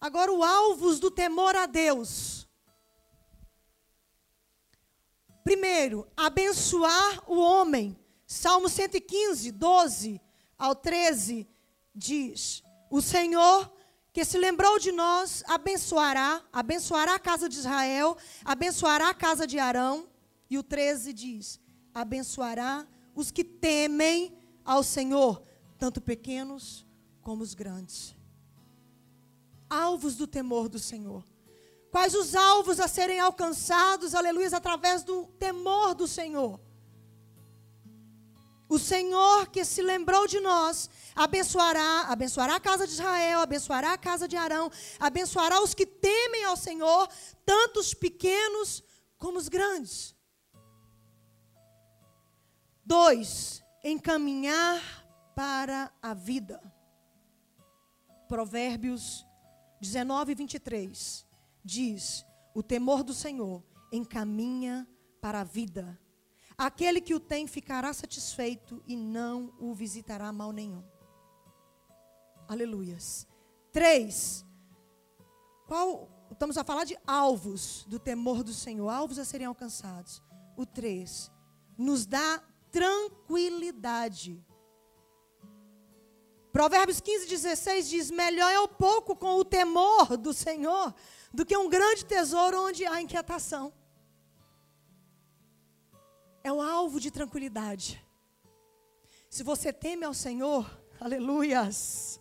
Agora, 0.00 0.32
o 0.32 0.42
alvos 0.42 0.98
do 0.98 1.10
temor 1.10 1.54
a 1.54 1.66
Deus. 1.66 2.48
Primeiro, 5.44 6.08
abençoar 6.16 7.22
o 7.30 7.38
homem. 7.38 7.94
Salmo 8.26 8.66
115, 8.66 9.52
12 9.52 10.18
ao 10.56 10.74
13 10.74 11.46
diz: 11.94 12.62
O 12.90 13.02
Senhor 13.02 13.70
que 14.12 14.24
se 14.24 14.38
lembrou 14.38 14.78
de 14.78 14.90
nós 14.90 15.42
abençoará, 15.46 16.42
abençoará 16.52 17.14
a 17.14 17.18
casa 17.18 17.48
de 17.48 17.56
Israel, 17.56 18.16
abençoará 18.44 19.10
a 19.10 19.14
casa 19.14 19.46
de 19.46 19.58
Arão. 19.58 20.08
E 20.48 20.58
o 20.58 20.62
13 20.62 21.12
diz: 21.12 21.60
abençoará 21.94 22.86
os 23.14 23.30
que 23.30 23.44
temem 23.44 24.36
ao 24.64 24.82
Senhor, 24.82 25.42
tanto 25.78 26.00
pequenos 26.00 26.86
como 27.22 27.42
os 27.42 27.54
grandes. 27.54 28.16
Alvos 29.68 30.16
do 30.16 30.26
temor 30.26 30.68
do 30.68 30.78
Senhor. 30.78 31.24
Quais 31.90 32.14
os 32.14 32.34
alvos 32.34 32.78
a 32.78 32.86
serem 32.86 33.18
alcançados, 33.18 34.14
aleluia, 34.14 34.48
através 34.56 35.02
do 35.02 35.26
temor 35.38 35.94
do 35.94 36.06
Senhor? 36.06 36.60
Senhor 38.80 39.48
que 39.48 39.64
se 39.64 39.82
lembrou 39.82 40.26
de 40.26 40.40
nós, 40.40 40.90
abençoará, 41.14 42.06
abençoará 42.08 42.56
a 42.56 42.60
casa 42.60 42.86
de 42.86 42.94
Israel, 42.94 43.40
abençoará 43.40 43.92
a 43.92 43.98
casa 43.98 44.26
de 44.26 44.36
Arão, 44.36 44.70
abençoará 44.98 45.62
os 45.62 45.74
que 45.74 45.86
temem 45.86 46.44
ao 46.44 46.56
Senhor, 46.56 47.08
tanto 47.44 47.78
os 47.80 47.94
pequenos 47.94 48.82
como 49.18 49.38
os 49.38 49.48
grandes. 49.48 50.16
Dois, 52.84 53.62
encaminhar 53.84 54.80
para 55.36 55.92
a 56.02 56.14
vida. 56.14 56.60
Provérbios 58.26 59.26
19, 59.80 60.34
23 60.34 61.26
diz: 61.64 62.24
O 62.54 62.62
temor 62.62 63.02
do 63.02 63.12
Senhor 63.12 63.62
encaminha 63.92 64.88
para 65.20 65.42
a 65.42 65.44
vida. 65.44 65.99
Aquele 66.60 67.00
que 67.00 67.14
o 67.14 67.18
tem 67.18 67.46
ficará 67.46 67.90
satisfeito 67.90 68.82
e 68.86 68.94
não 68.94 69.50
o 69.58 69.72
visitará 69.72 70.30
mal 70.30 70.52
nenhum. 70.52 70.84
Aleluias. 72.46 73.26
Três. 73.72 74.44
Qual? 75.66 76.10
Estamos 76.30 76.58
a 76.58 76.62
falar 76.62 76.84
de 76.84 76.98
alvos 77.06 77.86
do 77.88 77.98
temor 77.98 78.42
do 78.42 78.52
Senhor, 78.52 78.90
alvos 78.90 79.18
a 79.18 79.24
serem 79.24 79.46
alcançados. 79.46 80.22
O 80.54 80.66
três. 80.66 81.32
Nos 81.78 82.04
dá 82.04 82.42
tranquilidade. 82.70 84.44
Provérbios 86.52 87.00
15, 87.00 87.26
16 87.26 87.88
diz: 87.88 88.10
Melhor 88.10 88.50
é 88.50 88.60
o 88.60 88.68
pouco 88.68 89.16
com 89.16 89.36
o 89.36 89.46
temor 89.46 90.14
do 90.18 90.34
Senhor 90.34 90.94
do 91.32 91.46
que 91.46 91.56
um 91.56 91.70
grande 91.70 92.04
tesouro 92.04 92.66
onde 92.66 92.84
há 92.84 93.00
inquietação. 93.00 93.72
É 96.42 96.52
o 96.52 96.60
alvo 96.60 96.98
de 96.98 97.10
tranquilidade. 97.10 98.02
Se 99.28 99.42
você 99.42 99.72
teme 99.72 100.04
ao 100.04 100.14
Senhor, 100.14 100.68
aleluias, 100.98 102.20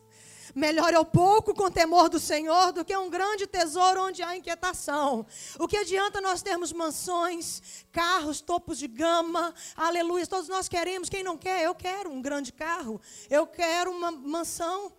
Melhor 0.56 0.94
é 0.94 1.00
o 1.00 1.06
pouco 1.06 1.54
com 1.54 1.70
temor 1.70 2.10
do 2.10 2.20
Senhor 2.20 2.72
do 2.72 2.84
que 2.84 2.96
um 2.96 3.10
grande 3.10 3.46
tesouro 3.46 4.04
onde 4.04 4.24
há 4.24 4.36
inquietação. 4.36 5.26
O 5.60 5.68
que 5.68 5.78
adianta 5.78 6.20
nós 6.22 6.42
termos 6.42 6.74
mansões, 6.74 7.86
carros, 7.92 8.42
topos 8.42 8.78
de 8.78 8.88
gama, 8.88 9.54
aleluia. 9.76 10.26
Todos 10.26 10.48
nós 10.48 10.68
queremos. 10.68 11.10
Quem 11.10 11.24
não 11.24 11.38
quer? 11.38 11.64
Eu 11.64 11.76
quero 11.76 12.10
um 12.10 12.22
grande 12.22 12.52
carro. 12.52 13.00
Eu 13.30 13.46
quero 13.46 13.92
uma 13.92 14.12
mansão. 14.12 14.92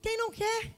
Quem 0.00 0.16
não 0.16 0.30
quer? 0.30 0.76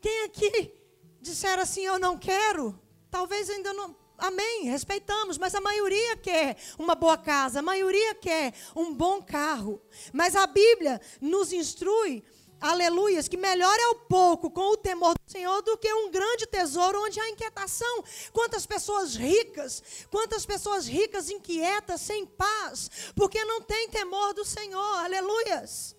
Quem 0.00 0.24
aqui 0.24 0.72
disser 1.20 1.58
assim, 1.58 1.82
eu 1.82 1.98
não 1.98 2.16
quero? 2.16 2.80
Talvez 3.10 3.50
ainda 3.50 3.72
não. 3.72 3.96
Amém, 4.18 4.64
respeitamos, 4.64 5.36
mas 5.38 5.54
a 5.54 5.60
maioria 5.60 6.16
quer 6.16 6.56
uma 6.78 6.94
boa 6.94 7.18
casa, 7.18 7.58
a 7.58 7.62
maioria 7.62 8.14
quer 8.14 8.54
um 8.74 8.94
bom 8.94 9.22
carro. 9.22 9.80
Mas 10.12 10.34
a 10.34 10.46
Bíblia 10.46 11.00
nos 11.20 11.52
instrui 11.52 12.24
aleluias, 12.60 13.28
que 13.28 13.36
melhor 13.36 13.76
é 13.78 13.88
o 13.88 14.06
pouco 14.06 14.50
com 14.50 14.72
o 14.72 14.76
temor 14.76 15.14
do 15.14 15.30
Senhor 15.30 15.62
do 15.62 15.76
que 15.76 15.92
um 15.92 16.10
grande 16.10 16.46
tesouro 16.46 17.02
onde 17.02 17.20
há 17.20 17.28
inquietação. 17.28 18.02
Quantas 18.32 18.66
pessoas 18.66 19.14
ricas, 19.14 19.82
quantas 20.10 20.46
pessoas 20.46 20.86
ricas 20.86 21.30
inquietas, 21.30 22.00
sem 22.00 22.26
paz, 22.26 22.90
porque 23.14 23.44
não 23.44 23.62
tem 23.62 23.88
temor 23.88 24.32
do 24.34 24.44
Senhor, 24.44 24.98
aleluias. 24.98 25.94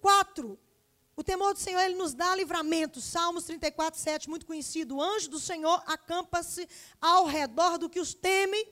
Quatro, 0.00 0.58
o 1.16 1.22
temor 1.22 1.54
do 1.54 1.60
Senhor, 1.60 1.80
ele 1.80 1.94
nos 1.94 2.12
dá 2.12 2.34
livramento. 2.34 3.00
Salmos 3.00 3.44
34, 3.44 4.00
7, 4.00 4.28
muito 4.28 4.46
conhecido. 4.46 4.96
O 4.96 5.02
anjo 5.02 5.30
do 5.30 5.38
Senhor 5.38 5.82
acampa-se 5.86 6.68
ao 7.00 7.26
redor 7.26 7.78
do 7.78 7.88
que 7.88 8.00
os 8.00 8.14
teme 8.14 8.66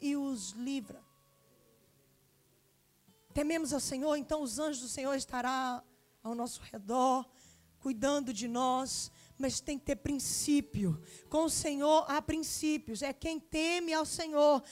e 0.00 0.16
os 0.16 0.50
livra. 0.50 1.02
Tememos 3.32 3.72
ao 3.72 3.80
Senhor, 3.80 4.16
então 4.16 4.42
os 4.42 4.58
anjos 4.58 4.82
do 4.82 4.88
Senhor 4.88 5.14
estarão 5.14 5.82
ao 6.22 6.34
nosso 6.34 6.60
redor, 6.60 7.24
cuidando 7.78 8.34
de 8.34 8.48
nós, 8.48 9.10
mas 9.38 9.60
tem 9.60 9.78
que 9.78 9.86
ter 9.86 9.96
princípio. 9.96 11.00
Com 11.30 11.44
o 11.44 11.50
Senhor 11.50 12.04
há 12.08 12.20
princípios. 12.20 13.02
É 13.02 13.12
quem 13.12 13.38
teme 13.38 13.94
ao 13.94 14.04
Senhor. 14.04 14.62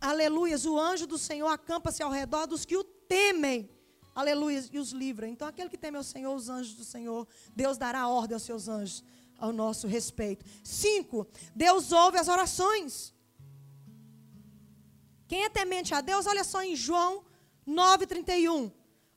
Aleluias. 0.00 0.66
O 0.66 0.78
anjo 0.78 1.06
do 1.06 1.16
Senhor 1.16 1.48
acampa-se 1.48 2.02
ao 2.02 2.10
redor 2.10 2.46
dos 2.46 2.64
que 2.64 2.76
o 2.76 2.82
temem. 2.82 3.70
Aleluias. 4.18 4.68
E 4.72 4.80
os 4.80 4.90
livra. 4.90 5.28
Então, 5.28 5.46
aquele 5.46 5.70
que 5.70 5.78
teme 5.78 5.96
ao 5.96 6.02
Senhor, 6.02 6.34
os 6.34 6.48
anjos 6.48 6.74
do 6.74 6.82
Senhor, 6.84 7.24
Deus 7.54 7.78
dará 7.78 8.08
ordem 8.08 8.34
aos 8.34 8.42
seus 8.42 8.66
anjos 8.66 9.04
ao 9.38 9.52
nosso 9.52 9.86
respeito. 9.86 10.44
Cinco, 10.64 11.24
Deus 11.54 11.92
ouve 11.92 12.18
as 12.18 12.26
orações. 12.26 13.14
Quem 15.28 15.44
é 15.44 15.48
temente 15.48 15.94
a 15.94 16.00
Deus, 16.00 16.26
olha 16.26 16.42
só 16.42 16.64
em 16.64 16.74
João 16.74 17.24
9,31. 17.64 18.72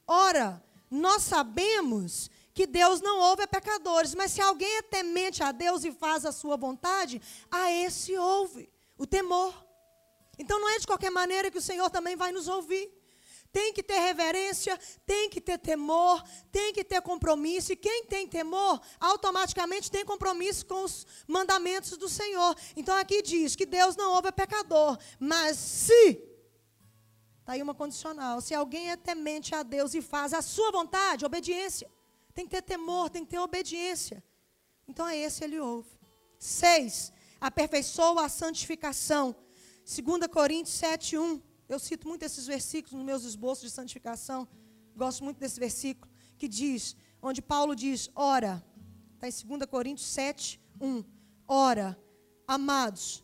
Ora, 0.05 0.63
nós 0.87 1.23
sabemos 1.23 2.29
que 2.53 2.67
Deus 2.67 3.01
não 3.01 3.21
ouve 3.21 3.41
a 3.41 3.47
pecadores, 3.47 4.13
mas 4.13 4.31
se 4.33 4.39
alguém 4.39 4.77
é 4.77 4.83
temente 4.83 5.41
a 5.41 5.51
Deus 5.51 5.83
e 5.83 5.91
faz 5.91 6.27
a 6.27 6.31
sua 6.31 6.55
vontade, 6.55 7.19
a 7.49 7.71
esse 7.71 8.15
ouve 8.15 8.69
o 8.99 9.07
temor. 9.07 9.65
Então 10.37 10.59
não 10.59 10.69
é 10.69 10.77
de 10.77 10.85
qualquer 10.85 11.09
maneira 11.09 11.49
que 11.49 11.57
o 11.57 11.67
Senhor 11.69 11.89
também 11.89 12.15
vai 12.15 12.31
nos 12.31 12.47
ouvir. 12.47 13.00
Tem 13.51 13.73
que 13.73 13.83
ter 13.83 13.99
reverência, 13.99 14.79
tem 15.05 15.29
que 15.29 15.41
ter 15.41 15.57
temor, 15.57 16.23
tem 16.51 16.71
que 16.73 16.83
ter 16.83 17.01
compromisso. 17.01 17.73
E 17.73 17.75
quem 17.75 18.05
tem 18.05 18.27
temor, 18.27 18.81
automaticamente 18.99 19.91
tem 19.91 20.05
compromisso 20.05 20.65
com 20.65 20.83
os 20.83 21.05
mandamentos 21.27 21.97
do 21.97 22.07
Senhor. 22.07 22.55
Então 22.75 22.95
aqui 22.95 23.21
diz 23.21 23.55
que 23.55 23.65
Deus 23.65 23.95
não 23.95 24.13
ouve 24.13 24.31
pecador, 24.31 24.97
mas 25.19 25.57
se 25.57 26.31
Está 27.41 27.53
aí 27.53 27.61
uma 27.61 27.73
condicional. 27.73 28.39
Se 28.39 28.53
alguém 28.53 28.91
é 28.91 28.95
temente 28.95 29.53
a 29.53 29.63
Deus 29.63 29.93
e 29.93 30.01
faz 30.01 30.31
a 30.31 30.41
sua 30.41 30.71
vontade, 30.71 31.25
obediência. 31.25 31.89
Tem 32.33 32.45
que 32.45 32.51
ter 32.51 32.61
temor, 32.61 33.09
tem 33.09 33.25
que 33.25 33.31
ter 33.31 33.39
obediência. 33.39 34.23
Então 34.87 35.05
a 35.05 35.15
esse 35.15 35.43
ele 35.43 35.59
ouve. 35.59 35.89
Seis, 36.39 37.11
aperfeiçoa 37.41 38.25
a 38.25 38.29
santificação. 38.29 39.35
2 39.85 40.27
Coríntios 40.27 40.75
7, 40.75 41.17
1. 41.17 41.41
Eu 41.71 41.79
cito 41.79 42.05
muito 42.05 42.23
esses 42.23 42.45
versículos 42.47 42.97
nos 42.97 43.05
meus 43.05 43.23
esboços 43.23 43.63
de 43.63 43.69
santificação. 43.69 44.45
Gosto 44.93 45.23
muito 45.23 45.39
desse 45.39 45.57
versículo, 45.57 46.11
que 46.37 46.45
diz, 46.45 46.97
onde 47.21 47.41
Paulo 47.41 47.73
diz, 47.73 48.11
ora, 48.13 48.61
está 49.13 49.29
em 49.29 49.57
2 49.57 49.69
Coríntios 49.69 50.05
7, 50.09 50.59
1. 50.81 51.01
Ora, 51.47 51.97
amados, 52.45 53.23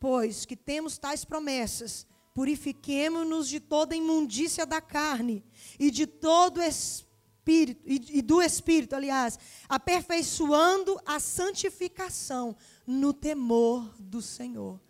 pois 0.00 0.44
que 0.44 0.56
temos 0.56 0.98
tais 0.98 1.24
promessas, 1.24 2.04
purifiquemo-nos 2.34 3.48
de 3.48 3.60
toda 3.60 3.94
imundícia 3.94 4.66
da 4.66 4.80
carne 4.80 5.44
e 5.78 5.88
de 5.88 6.04
todo 6.04 6.60
espírito 6.60 7.80
e, 7.86 8.18
e 8.18 8.22
do 8.22 8.42
espírito, 8.42 8.96
aliás, 8.96 9.38
aperfeiçoando 9.68 11.00
a 11.06 11.20
santificação 11.20 12.56
no 12.84 13.12
temor 13.12 13.94
do 14.00 14.20
Senhor, 14.20 14.80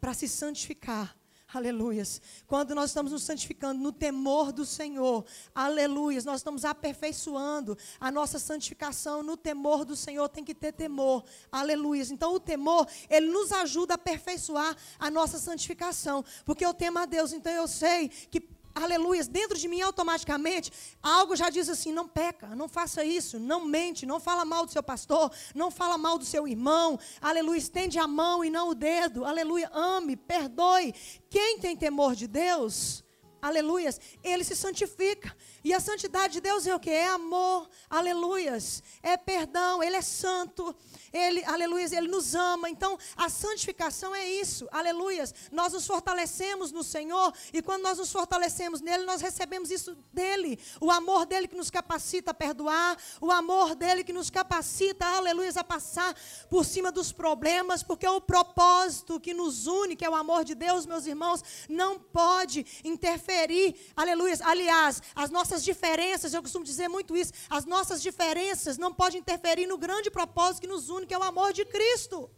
para 0.00 0.14
se 0.14 0.28
santificar 0.28 1.16
Aleluias. 1.56 2.20
Quando 2.46 2.74
nós 2.74 2.90
estamos 2.90 3.12
nos 3.12 3.22
santificando 3.22 3.82
no 3.82 3.90
temor 3.90 4.52
do 4.52 4.66
Senhor, 4.66 5.24
aleluias, 5.54 6.22
nós 6.22 6.40
estamos 6.40 6.66
aperfeiçoando 6.66 7.78
a 7.98 8.10
nossa 8.10 8.38
santificação 8.38 9.22
no 9.22 9.38
temor 9.38 9.86
do 9.86 9.96
Senhor, 9.96 10.28
tem 10.28 10.44
que 10.44 10.54
ter 10.54 10.72
temor, 10.72 11.24
aleluias. 11.50 12.10
Então 12.10 12.34
o 12.34 12.38
temor, 12.38 12.86
ele 13.08 13.28
nos 13.30 13.52
ajuda 13.52 13.94
a 13.94 13.96
aperfeiçoar 13.96 14.76
a 14.98 15.10
nossa 15.10 15.38
santificação, 15.38 16.22
porque 16.44 16.64
eu 16.64 16.74
temo 16.74 16.98
a 16.98 17.06
Deus, 17.06 17.32
então 17.32 17.50
eu 17.50 17.66
sei 17.66 18.10
que 18.10 18.55
aleluias, 18.76 19.26
dentro 19.26 19.56
de 19.58 19.66
mim 19.66 19.80
automaticamente, 19.80 20.70
algo 21.02 21.34
já 21.34 21.48
diz 21.48 21.68
assim: 21.68 21.92
não 21.92 22.06
peca, 22.06 22.54
não 22.54 22.68
faça 22.68 23.04
isso, 23.04 23.38
não 23.38 23.64
mente, 23.64 24.04
não 24.04 24.20
fala 24.20 24.44
mal 24.44 24.66
do 24.66 24.72
seu 24.72 24.82
pastor, 24.82 25.32
não 25.54 25.70
fala 25.70 25.96
mal 25.96 26.18
do 26.18 26.24
seu 26.24 26.46
irmão, 26.46 26.98
aleluia, 27.20 27.58
estende 27.58 27.98
a 27.98 28.06
mão 28.06 28.44
e 28.44 28.50
não 28.50 28.68
o 28.70 28.74
dedo, 28.74 29.24
aleluia, 29.24 29.70
ame, 29.72 30.16
perdoe. 30.16 30.94
Quem 31.30 31.58
tem 31.58 31.76
temor 31.76 32.14
de 32.14 32.26
Deus, 32.26 33.02
aleluias, 33.40 34.00
ele 34.22 34.44
se 34.44 34.54
santifica. 34.54 35.34
E 35.66 35.74
a 35.74 35.80
santidade 35.80 36.34
de 36.34 36.40
Deus 36.40 36.64
é 36.64 36.72
o 36.72 36.78
que? 36.78 36.90
É 36.90 37.08
amor, 37.08 37.68
aleluias, 37.90 38.84
é 39.02 39.16
perdão, 39.16 39.82
ele 39.82 39.96
é 39.96 40.00
santo, 40.00 40.72
ele, 41.16 41.42
aleluias, 41.44 41.92
Ele 41.92 42.08
nos 42.08 42.34
ama. 42.34 42.68
Então, 42.68 42.98
a 43.16 43.28
santificação 43.28 44.14
é 44.14 44.28
isso, 44.28 44.68
aleluias. 44.70 45.34
Nós 45.50 45.72
nos 45.72 45.86
fortalecemos 45.86 46.70
no 46.72 46.84
Senhor 46.84 47.32
e 47.52 47.62
quando 47.62 47.82
nós 47.82 47.98
nos 47.98 48.12
fortalecemos 48.12 48.80
nele, 48.80 49.04
nós 49.04 49.20
recebemos 49.20 49.70
isso 49.70 49.96
dele. 50.12 50.58
O 50.80 50.90
amor 50.90 51.24
dele 51.24 51.48
que 51.48 51.56
nos 51.56 51.70
capacita 51.70 52.32
a 52.32 52.34
perdoar, 52.34 52.96
o 53.20 53.30
amor 53.30 53.74
dele 53.74 54.04
que 54.04 54.12
nos 54.12 54.28
capacita, 54.30 55.06
aleluias, 55.06 55.56
a 55.56 55.64
passar 55.64 56.14
por 56.50 56.64
cima 56.64 56.92
dos 56.92 57.12
problemas, 57.12 57.82
porque 57.82 58.06
o 58.06 58.20
propósito 58.20 59.18
que 59.18 59.32
nos 59.32 59.66
une, 59.66 59.96
que 59.96 60.04
é 60.04 60.10
o 60.10 60.14
amor 60.14 60.44
de 60.44 60.54
Deus, 60.54 60.86
meus 60.86 61.06
irmãos, 61.06 61.42
não 61.68 61.98
pode 61.98 62.66
interferir, 62.84 63.74
aleluias. 63.96 64.40
Aliás, 64.42 65.00
as 65.14 65.30
nossas 65.30 65.55
diferenças, 65.62 66.32
eu 66.32 66.42
costumo 66.42 66.64
dizer 66.64 66.88
muito 66.88 67.16
isso, 67.16 67.32
as 67.48 67.64
nossas 67.64 68.02
diferenças 68.02 68.78
não 68.78 68.92
podem 68.92 69.20
interferir 69.20 69.66
no 69.66 69.78
grande 69.78 70.10
propósito 70.10 70.62
que 70.62 70.66
nos 70.66 70.88
une 70.88 71.06
que 71.06 71.14
é 71.14 71.18
o 71.18 71.22
amor 71.22 71.52
de 71.52 71.64
Cristo. 71.64 72.30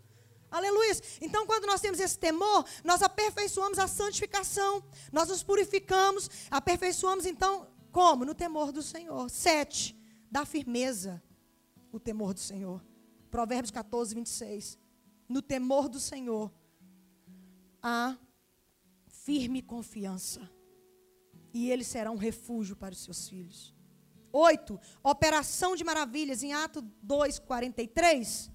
Aleluia. 0.51 0.93
Então, 1.21 1.47
quando 1.47 1.67
nós 1.67 1.81
temos 1.81 2.01
esse 2.01 2.19
temor, 2.19 2.65
nós 2.83 3.03
aperfeiçoamos 3.03 3.79
a 3.79 3.87
santificação, 3.87 4.83
nós 5.13 5.29
nos 5.29 5.43
purificamos, 5.43 6.31
aperfeiçoamos, 6.51 7.27
então, 7.27 7.69
como? 7.93 8.25
No 8.25 8.35
temor 8.35 8.73
do 8.73 8.83
Senhor. 8.83 9.29
Sete, 9.29 9.95
da 10.31 10.47
firmeza, 10.47 11.23
o 11.93 12.01
temor 12.01 12.33
do 12.33 12.41
Senhor. 12.41 12.83
Provérbios 13.31 13.71
14, 13.71 14.15
26. 14.15 14.79
No 15.29 15.43
temor 15.43 15.89
do 15.89 16.01
Senhor, 16.01 16.51
há 17.83 18.17
firme 19.07 19.61
confiança, 19.61 20.51
e 21.53 21.71
ele 21.71 21.85
será 21.85 22.11
um 22.11 22.17
refúgio 22.17 22.77
para 22.77 22.93
os 22.93 23.03
seus 23.03 23.29
filhos. 23.29 23.75
8. 24.33 24.79
Operação 25.03 25.75
de 25.75 25.85
maravilhas, 25.85 26.43
em 26.43 26.53
Atos 26.53 26.85
2, 27.03 27.39
43. 27.39 28.51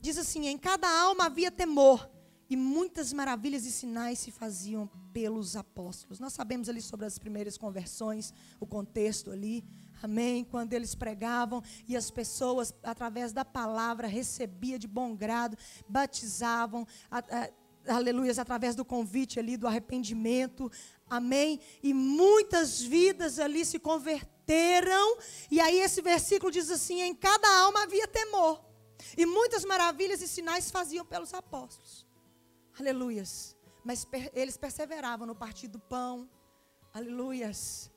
Diz 0.00 0.18
assim: 0.18 0.46
Em 0.46 0.58
cada 0.58 0.88
alma 0.88 1.26
havia 1.26 1.50
temor, 1.50 2.08
e 2.48 2.56
muitas 2.56 3.12
maravilhas 3.12 3.66
e 3.66 3.72
sinais 3.72 4.18
se 4.18 4.30
faziam 4.30 4.88
pelos 5.12 5.56
apóstolos. 5.56 6.20
Nós 6.20 6.32
sabemos 6.32 6.68
ali 6.68 6.80
sobre 6.80 7.06
as 7.06 7.18
primeiras 7.18 7.58
conversões, 7.58 8.32
o 8.60 8.66
contexto 8.66 9.30
ali. 9.30 9.64
Amém? 10.02 10.44
Quando 10.44 10.74
eles 10.74 10.94
pregavam 10.94 11.62
e 11.88 11.96
as 11.96 12.10
pessoas, 12.10 12.72
através 12.82 13.32
da 13.32 13.44
palavra, 13.44 14.06
recebiam 14.06 14.78
de 14.78 14.86
bom 14.86 15.16
grado, 15.16 15.56
batizavam, 15.88 16.86
a, 17.10 17.18
a, 17.18 17.50
aleluias, 17.96 18.38
através 18.38 18.76
do 18.76 18.84
convite 18.84 19.38
ali, 19.38 19.56
do 19.56 19.66
arrependimento. 19.66 20.70
Amém? 21.08 21.60
E 21.82 21.94
muitas 21.94 22.80
vidas 22.80 23.38
ali 23.38 23.64
se 23.64 23.78
converteram. 23.78 25.18
E 25.50 25.60
aí 25.60 25.80
esse 25.80 26.02
versículo 26.02 26.50
diz 26.50 26.70
assim: 26.70 27.00
em 27.00 27.14
cada 27.14 27.48
alma 27.60 27.84
havia 27.84 28.08
temor. 28.08 28.64
E 29.16 29.24
muitas 29.24 29.64
maravilhas 29.64 30.20
e 30.20 30.28
sinais 30.28 30.70
faziam 30.70 31.04
pelos 31.04 31.32
apóstolos. 31.32 32.06
Aleluias. 32.78 33.56
Mas 33.84 34.04
per 34.04 34.32
eles 34.34 34.56
perseveravam 34.56 35.26
no 35.26 35.34
partir 35.34 35.68
do 35.68 35.78
pão. 35.78 36.28
Aleluias. 36.92 37.90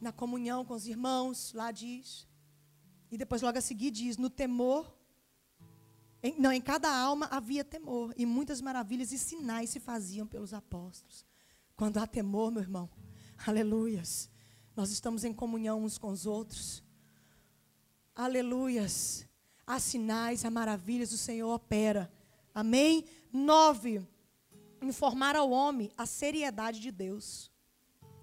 Na 0.00 0.12
comunhão 0.12 0.64
com 0.64 0.74
os 0.74 0.86
irmãos, 0.86 1.52
lá 1.52 1.72
diz. 1.72 2.28
E 3.10 3.18
depois 3.18 3.42
logo 3.42 3.58
a 3.58 3.60
seguir 3.60 3.90
diz: 3.90 4.16
no 4.16 4.30
temor. 4.30 4.94
Em, 6.22 6.38
não, 6.40 6.52
em 6.52 6.60
cada 6.60 6.94
alma 6.96 7.26
havia 7.26 7.64
temor. 7.64 8.14
E 8.16 8.24
muitas 8.24 8.60
maravilhas 8.60 9.10
e 9.10 9.18
sinais 9.18 9.70
se 9.70 9.80
faziam 9.80 10.28
pelos 10.28 10.54
apóstolos. 10.54 11.25
Quando 11.76 11.98
há 11.98 12.06
temor, 12.06 12.50
meu 12.50 12.62
irmão, 12.62 12.88
aleluias, 13.46 14.30
nós 14.74 14.90
estamos 14.90 15.24
em 15.24 15.32
comunhão 15.32 15.84
uns 15.84 15.98
com 15.98 16.10
os 16.10 16.24
outros. 16.24 16.82
Aleluias, 18.14 19.28
há 19.66 19.78
sinais, 19.78 20.46
há 20.46 20.50
maravilhas, 20.50 21.12
o 21.12 21.18
Senhor 21.18 21.52
opera. 21.52 22.10
Amém? 22.54 23.04
Nove, 23.30 24.02
informar 24.80 25.36
ao 25.36 25.50
homem 25.50 25.92
a 25.98 26.06
seriedade 26.06 26.80
de 26.80 26.90
Deus. 26.90 27.52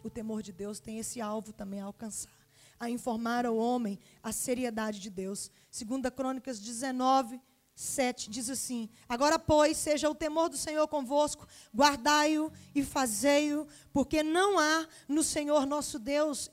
O 0.03 0.09
temor 0.09 0.41
de 0.41 0.51
Deus 0.51 0.79
tem 0.79 0.97
esse 0.97 1.21
alvo 1.21 1.53
também 1.53 1.79
a 1.79 1.85
alcançar. 1.85 2.33
A 2.79 2.89
informar 2.89 3.45
ao 3.45 3.55
homem 3.55 3.99
a 4.23 4.31
seriedade 4.31 4.99
de 4.99 5.11
Deus. 5.11 5.51
Segunda 5.69 6.09
Crônicas 6.09 6.59
19, 6.59 7.39
7 7.75 8.29
diz 8.29 8.49
assim: 8.49 8.89
Agora, 9.09 9.39
pois, 9.39 9.77
seja 9.77 10.09
o 10.09 10.15
temor 10.15 10.49
do 10.49 10.57
Senhor 10.57 10.87
convosco, 10.87 11.47
guardai-o 11.75 12.51
e 12.75 12.83
fazei-o, 12.83 13.67
porque 13.91 14.21
não 14.21 14.59
há 14.59 14.87
no 15.07 15.23
Senhor 15.23 15.65
nosso 15.65 15.97
Deus 15.97 16.51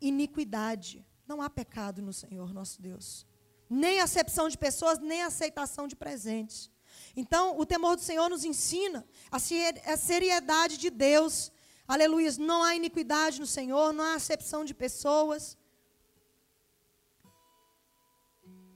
iniquidade, 0.00 1.04
não 1.26 1.42
há 1.42 1.50
pecado 1.50 2.02
no 2.02 2.12
Senhor 2.12 2.52
nosso 2.52 2.80
Deus, 2.80 3.26
nem 3.68 4.00
acepção 4.00 4.48
de 4.48 4.56
pessoas, 4.56 4.98
nem 4.98 5.22
aceitação 5.22 5.88
de 5.88 5.96
presentes. 5.96 6.70
Então, 7.16 7.58
o 7.58 7.66
temor 7.66 7.96
do 7.96 8.02
Senhor 8.02 8.28
nos 8.28 8.44
ensina 8.44 9.04
a 9.30 9.96
seriedade 9.96 10.76
de 10.78 10.90
Deus. 10.90 11.50
Aleluia, 11.88 12.30
não 12.38 12.62
há 12.62 12.76
iniquidade 12.76 13.40
no 13.40 13.46
Senhor, 13.46 13.92
não 13.92 14.04
há 14.04 14.14
acepção 14.14 14.64
de 14.64 14.72
pessoas. 14.72 15.58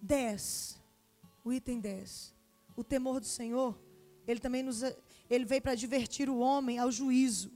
10 0.03 0.78
o 1.49 1.53
item 1.53 1.81
10. 1.81 2.35
O 2.77 2.85
temor 2.85 3.21
do 3.21 3.27
Senhor, 3.27 3.79
ele 4.27 4.41
também 4.41 4.63
nos 4.63 4.83
ele 5.29 5.45
veio 5.45 5.61
para 5.61 5.75
divertir 5.75 6.29
o 6.29 6.39
homem 6.39 6.79
ao 6.79 6.91
juízo. 6.91 7.51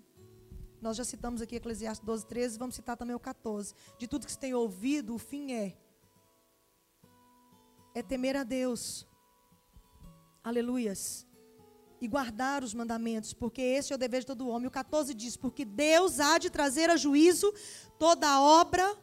Nós 0.81 0.96
já 0.96 1.05
citamos 1.05 1.40
aqui 1.40 1.57
Eclesiastes 1.57 2.05
12, 2.05 2.26
13, 2.26 2.59
vamos 2.59 2.74
citar 2.74 2.96
também 2.96 3.14
o 3.14 3.20
14. 3.20 3.74
De 3.98 4.09
tudo 4.09 4.26
que 4.26 4.33
se 4.33 4.38
tem 4.38 4.52
ouvido, 4.52 5.14
o 5.14 5.18
fim 5.18 5.52
é 5.52 5.76
é 7.94 8.02
temer 8.02 8.37
a 8.37 8.42
Deus. 8.42 9.07
Aleluias. 10.42 11.26
E 12.00 12.09
guardar 12.09 12.64
os 12.64 12.74
mandamentos, 12.74 13.33
porque 13.33 13.62
esse 13.62 13.92
é 13.92 13.96
o 13.96 13.98
dever 13.98 14.20
de 14.20 14.26
todo 14.26 14.48
homem. 14.48 14.66
O 14.66 14.72
14 14.72 15.14
diz: 15.14 15.37
Porque 15.37 15.64
Deus 15.64 16.18
há 16.18 16.37
de 16.37 16.50
trazer 16.50 16.90
a 16.90 16.96
juízo 16.96 17.52
toda 17.96 18.28
a 18.28 18.42
obra 18.42 18.98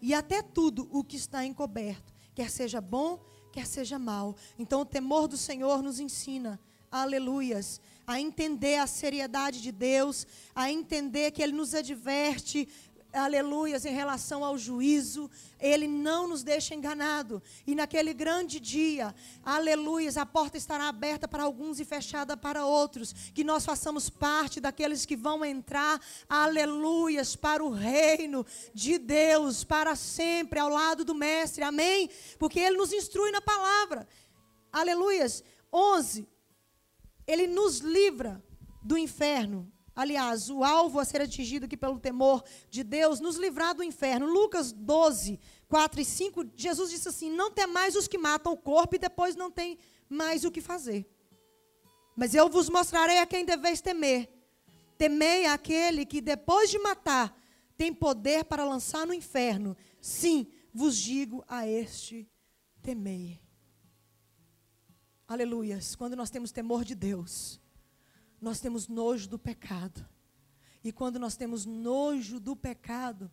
e 0.00 0.14
até 0.14 0.40
tudo 0.40 0.88
o 0.92 1.02
que 1.02 1.16
está 1.16 1.44
encoberto, 1.44 2.14
quer 2.34 2.48
seja 2.48 2.80
bom, 2.80 3.29
quer 3.52 3.66
seja 3.66 3.98
mal. 3.98 4.34
Então 4.58 4.80
o 4.80 4.86
temor 4.86 5.28
do 5.28 5.36
Senhor 5.36 5.82
nos 5.82 6.00
ensina, 6.00 6.58
aleluias, 6.90 7.80
a 8.06 8.20
entender 8.20 8.76
a 8.76 8.86
seriedade 8.86 9.62
de 9.62 9.70
Deus, 9.70 10.26
a 10.54 10.70
entender 10.70 11.30
que 11.30 11.42
Ele 11.42 11.52
nos 11.52 11.74
adverte, 11.74 12.68
aleluias, 13.12 13.84
em 13.84 13.92
relação 13.92 14.44
ao 14.44 14.56
juízo, 14.56 15.30
ele 15.58 15.86
não 15.86 16.28
nos 16.28 16.42
deixa 16.42 16.74
enganado. 16.74 17.42
E 17.66 17.74
naquele 17.74 18.14
grande 18.14 18.60
dia, 18.60 19.14
aleluias, 19.44 20.16
a 20.16 20.24
porta 20.24 20.56
estará 20.56 20.88
aberta 20.88 21.26
para 21.26 21.42
alguns 21.42 21.80
e 21.80 21.84
fechada 21.84 22.36
para 22.36 22.64
outros. 22.64 23.12
Que 23.34 23.44
nós 23.44 23.64
façamos 23.64 24.08
parte 24.08 24.60
daqueles 24.60 25.04
que 25.04 25.16
vão 25.16 25.44
entrar, 25.44 26.00
aleluias, 26.28 27.34
para 27.36 27.64
o 27.64 27.70
reino 27.70 28.46
de 28.72 28.98
Deus, 28.98 29.64
para 29.64 29.96
sempre, 29.96 30.58
ao 30.58 30.68
lado 30.68 31.04
do 31.04 31.14
Mestre, 31.14 31.64
amém? 31.64 32.08
Porque 32.38 32.60
ele 32.60 32.76
nos 32.76 32.92
instrui 32.92 33.30
na 33.30 33.40
palavra, 33.40 34.06
aleluias. 34.72 35.42
11, 35.72 36.28
ele 37.26 37.46
nos 37.46 37.78
livra 37.78 38.42
do 38.82 38.96
inferno. 38.96 39.70
Aliás, 39.94 40.48
o 40.48 40.62
alvo 40.62 40.98
a 40.98 41.04
ser 41.04 41.20
atingido 41.20 41.66
aqui 41.66 41.76
pelo 41.76 41.98
temor 41.98 42.44
de 42.68 42.82
Deus, 42.82 43.20
nos 43.20 43.36
livrar 43.36 43.74
do 43.74 43.82
inferno. 43.82 44.26
Lucas 44.26 44.72
12, 44.72 45.38
4 45.68 46.00
e 46.00 46.04
5, 46.04 46.50
Jesus 46.54 46.90
disse 46.90 47.08
assim: 47.08 47.30
Não 47.30 47.50
tem 47.50 47.66
mais 47.66 47.96
os 47.96 48.06
que 48.06 48.18
matam 48.18 48.52
o 48.52 48.56
corpo 48.56 48.94
e 48.94 48.98
depois 48.98 49.34
não 49.34 49.50
tem 49.50 49.78
mais 50.08 50.44
o 50.44 50.50
que 50.50 50.60
fazer. 50.60 51.06
Mas 52.16 52.34
eu 52.34 52.48
vos 52.48 52.68
mostrarei 52.68 53.18
a 53.18 53.26
quem 53.26 53.44
deveis 53.44 53.80
temer. 53.80 54.28
Temei 54.96 55.46
aquele 55.46 56.04
que 56.04 56.20
depois 56.20 56.70
de 56.70 56.78
matar 56.78 57.34
tem 57.76 57.94
poder 57.94 58.44
para 58.44 58.64
lançar 58.64 59.06
no 59.06 59.14
inferno. 59.14 59.74
Sim, 60.00 60.46
vos 60.72 60.96
digo 60.96 61.42
a 61.48 61.66
este: 61.66 62.28
temei. 62.82 63.40
Aleluias. 65.26 65.94
Quando 65.94 66.16
nós 66.16 66.28
temos 66.28 66.52
temor 66.52 66.84
de 66.84 66.94
Deus, 66.94 67.60
nós 68.40 68.60
temos 68.60 68.88
nojo 68.88 69.28
do 69.28 69.38
pecado. 69.38 70.06
E 70.82 70.90
quando 70.90 71.18
nós 71.18 71.36
temos 71.36 71.66
nojo 71.66 72.40
do 72.40 72.56
pecado, 72.56 73.30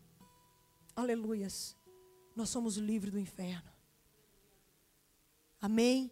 aleluias, 0.95 1.77
nós 2.35 2.49
somos 2.49 2.75
livres 2.77 3.11
do 3.11 3.19
inferno. 3.19 3.71
Amém? 5.61 6.11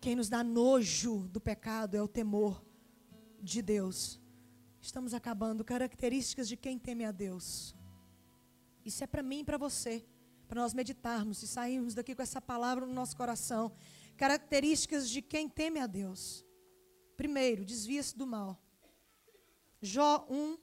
Quem 0.00 0.14
nos 0.14 0.28
dá 0.28 0.42
nojo 0.44 1.28
do 1.28 1.40
pecado 1.40 1.96
é 1.96 2.02
o 2.02 2.08
temor 2.08 2.64
de 3.42 3.62
Deus. 3.62 4.20
Estamos 4.80 5.14
acabando. 5.14 5.64
Características 5.64 6.48
de 6.48 6.56
quem 6.56 6.78
teme 6.78 7.04
a 7.04 7.10
Deus. 7.10 7.74
Isso 8.84 9.02
é 9.02 9.06
para 9.06 9.22
mim 9.22 9.40
e 9.40 9.44
para 9.44 9.58
você. 9.58 10.04
Para 10.46 10.60
nós 10.60 10.74
meditarmos 10.74 11.42
e 11.42 11.48
sairmos 11.48 11.94
daqui 11.94 12.14
com 12.14 12.22
essa 12.22 12.40
palavra 12.40 12.86
no 12.86 12.92
nosso 12.92 13.16
coração. 13.16 13.72
Características 14.16 15.10
de 15.10 15.20
quem 15.20 15.48
teme 15.48 15.80
a 15.80 15.88
Deus. 15.88 16.45
Primeiro, 17.16 17.64
desvia-se 17.64 18.16
do 18.16 18.26
mal. 18.26 18.60
Jó 19.80 20.26
1, 20.28 20.58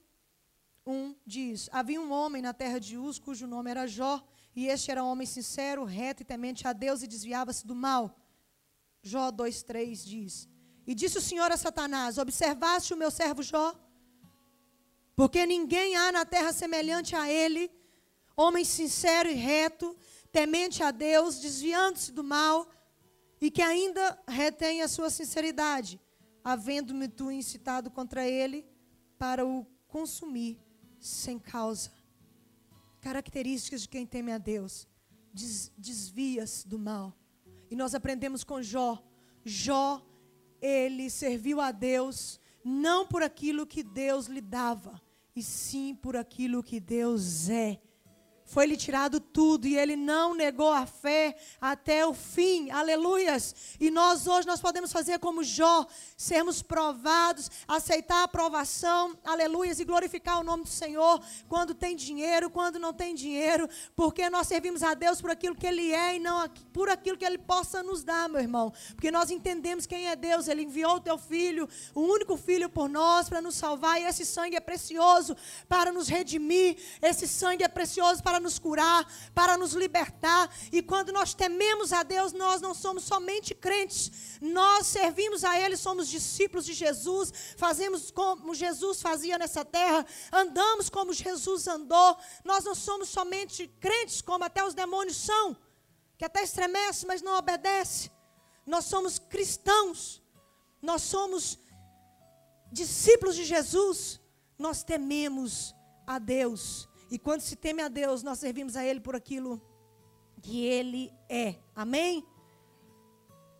1 0.86 1.16
diz: 1.26 1.68
Havia 1.72 2.00
um 2.00 2.12
homem 2.12 2.40
na 2.40 2.52
terra 2.52 2.78
de 2.78 2.96
Uz, 2.96 3.18
cujo 3.18 3.46
nome 3.46 3.70
era 3.70 3.86
Jó, 3.86 4.22
e 4.54 4.66
este 4.68 4.90
era 4.90 5.02
um 5.02 5.08
homem 5.08 5.26
sincero, 5.26 5.84
reto 5.84 6.22
e 6.22 6.24
temente 6.24 6.66
a 6.66 6.72
Deus 6.72 7.02
e 7.02 7.06
desviava-se 7.06 7.66
do 7.66 7.74
mal. 7.74 8.16
Jó 9.02 9.32
2,3 9.32 10.04
diz: 10.04 10.48
E 10.86 10.94
disse 10.94 11.18
o 11.18 11.20
Senhor 11.20 11.50
a 11.50 11.56
Satanás: 11.56 12.18
Observaste 12.18 12.94
o 12.94 12.96
meu 12.96 13.10
servo 13.10 13.42
Jó? 13.42 13.74
Porque 15.16 15.46
ninguém 15.46 15.96
há 15.96 16.12
na 16.12 16.24
terra 16.24 16.52
semelhante 16.52 17.16
a 17.16 17.30
ele, 17.30 17.70
homem 18.36 18.64
sincero 18.64 19.28
e 19.28 19.34
reto, 19.34 19.96
temente 20.30 20.82
a 20.82 20.90
Deus, 20.90 21.40
desviando-se 21.40 22.12
do 22.12 22.24
mal, 22.24 22.68
e 23.40 23.50
que 23.50 23.62
ainda 23.62 24.20
retém 24.26 24.82
a 24.82 24.88
sua 24.88 25.10
sinceridade 25.10 26.00
havendo-me 26.44 27.08
tu 27.08 27.30
incitado 27.30 27.90
contra 27.90 28.28
ele 28.28 28.66
para 29.18 29.46
o 29.46 29.66
consumir 29.88 30.58
sem 31.00 31.38
causa. 31.38 31.90
Características 33.00 33.82
de 33.82 33.88
quem 33.88 34.06
teme 34.06 34.30
a 34.30 34.38
Deus. 34.38 34.86
Des, 35.32 35.72
desvia-se 35.76 36.68
do 36.68 36.78
mal. 36.78 37.16
E 37.70 37.74
nós 37.74 37.94
aprendemos 37.94 38.44
com 38.44 38.62
Jó. 38.62 39.02
Jó, 39.44 40.06
ele 40.60 41.10
serviu 41.10 41.60
a 41.60 41.72
Deus 41.72 42.38
não 42.64 43.06
por 43.06 43.22
aquilo 43.22 43.66
que 43.66 43.82
Deus 43.82 44.26
lhe 44.26 44.40
dava, 44.40 45.00
e 45.36 45.42
sim 45.42 45.94
por 45.94 46.16
aquilo 46.16 46.62
que 46.62 46.80
Deus 46.80 47.50
é. 47.50 47.78
Foi-lhe 48.54 48.76
tirado 48.76 49.18
tudo 49.18 49.66
e 49.66 49.76
ele 49.76 49.96
não 49.96 50.32
negou 50.32 50.72
a 50.72 50.86
fé 50.86 51.36
até 51.60 52.06
o 52.06 52.14
fim. 52.14 52.70
Aleluias. 52.70 53.52
E 53.80 53.90
nós 53.90 54.28
hoje 54.28 54.46
nós 54.46 54.60
podemos 54.60 54.92
fazer 54.92 55.18
como 55.18 55.42
Jó, 55.42 55.84
sermos 56.16 56.62
provados, 56.62 57.50
aceitar 57.66 58.20
a 58.20 58.22
aprovação. 58.22 59.18
Aleluias 59.24 59.80
e 59.80 59.84
glorificar 59.84 60.38
o 60.38 60.44
nome 60.44 60.62
do 60.62 60.68
Senhor 60.68 61.20
quando 61.48 61.74
tem 61.74 61.96
dinheiro, 61.96 62.48
quando 62.48 62.78
não 62.78 62.92
tem 62.92 63.12
dinheiro, 63.12 63.68
porque 63.96 64.30
nós 64.30 64.46
servimos 64.46 64.84
a 64.84 64.94
Deus 64.94 65.20
por 65.20 65.30
aquilo 65.30 65.56
que 65.56 65.66
ele 65.66 65.90
é 65.90 66.14
e 66.14 66.20
não 66.20 66.48
por 66.72 66.88
aquilo 66.88 67.18
que 67.18 67.24
ele 67.24 67.38
possa 67.38 67.82
nos 67.82 68.04
dar, 68.04 68.28
meu 68.28 68.40
irmão. 68.40 68.72
Porque 68.94 69.10
nós 69.10 69.32
entendemos 69.32 69.84
quem 69.84 70.06
é 70.06 70.14
Deus. 70.14 70.46
Ele 70.46 70.62
enviou 70.62 70.94
o 70.94 71.00
teu 71.00 71.18
filho, 71.18 71.68
o 71.92 72.02
único 72.02 72.36
filho 72.36 72.68
por 72.68 72.88
nós 72.88 73.28
para 73.28 73.40
nos 73.40 73.56
salvar 73.56 74.00
e 74.00 74.04
esse 74.04 74.24
sangue 74.24 74.54
é 74.54 74.60
precioso 74.60 75.36
para 75.68 75.90
nos 75.90 76.06
redimir. 76.06 76.76
Esse 77.02 77.26
sangue 77.26 77.64
é 77.64 77.68
precioso 77.68 78.22
para 78.22 78.43
nos 78.44 78.58
curar, 78.60 79.04
para 79.34 79.56
nos 79.56 79.72
libertar. 79.72 80.48
E 80.70 80.80
quando 80.80 81.12
nós 81.12 81.34
tememos 81.34 81.92
a 81.92 82.04
Deus, 82.04 82.32
nós 82.32 82.60
não 82.60 82.72
somos 82.72 83.02
somente 83.02 83.52
crentes, 83.54 84.38
nós 84.40 84.86
servimos 84.86 85.42
a 85.42 85.58
Ele, 85.58 85.76
somos 85.76 86.08
discípulos 86.08 86.64
de 86.64 86.72
Jesus, 86.72 87.32
fazemos 87.56 88.12
como 88.12 88.54
Jesus 88.54 89.02
fazia 89.02 89.36
nessa 89.36 89.64
terra, 89.64 90.06
andamos 90.30 90.88
como 90.88 91.12
Jesus 91.12 91.66
andou. 91.66 92.16
Nós 92.44 92.64
não 92.64 92.74
somos 92.74 93.08
somente 93.08 93.66
crentes, 93.80 94.22
como 94.22 94.44
até 94.44 94.64
os 94.64 94.74
demônios 94.74 95.16
são, 95.16 95.56
que 96.16 96.24
até 96.24 96.42
estremece, 96.44 97.06
mas 97.06 97.22
não 97.22 97.36
obedece. 97.36 98.12
Nós 98.64 98.84
somos 98.84 99.18
cristãos, 99.18 100.22
nós 100.80 101.02
somos 101.02 101.58
discípulos 102.70 103.34
de 103.36 103.44
Jesus, 103.44 104.20
nós 104.58 104.82
tememos 104.82 105.74
a 106.06 106.18
Deus 106.18 106.88
e 107.14 107.18
quando 107.18 107.42
se 107.42 107.54
teme 107.54 107.80
a 107.80 107.86
Deus, 107.86 108.24
nós 108.24 108.40
servimos 108.40 108.74
a 108.74 108.84
Ele 108.84 108.98
por 108.98 109.14
aquilo 109.14 109.62
que 110.42 110.66
Ele 110.66 111.12
é. 111.28 111.54
Amém? 111.72 112.26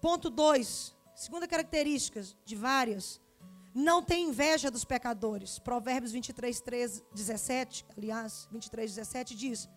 Ponto 0.01 0.29
2. 0.29 0.93
Segunda 1.15 1.47
característica 1.47 2.21
de 2.45 2.57
várias. 2.57 3.21
Não 3.73 4.03
tem 4.03 4.29
inveja 4.29 4.73
dos 4.73 4.85
pecadores. 4.85 5.61
Provérbios 5.61 6.11
23, 6.11 6.61
13, 6.61 7.05
17, 7.15 7.87
aliás, 7.97 8.49
23, 8.51 8.93
17 8.97 9.37
diz: 9.37 9.69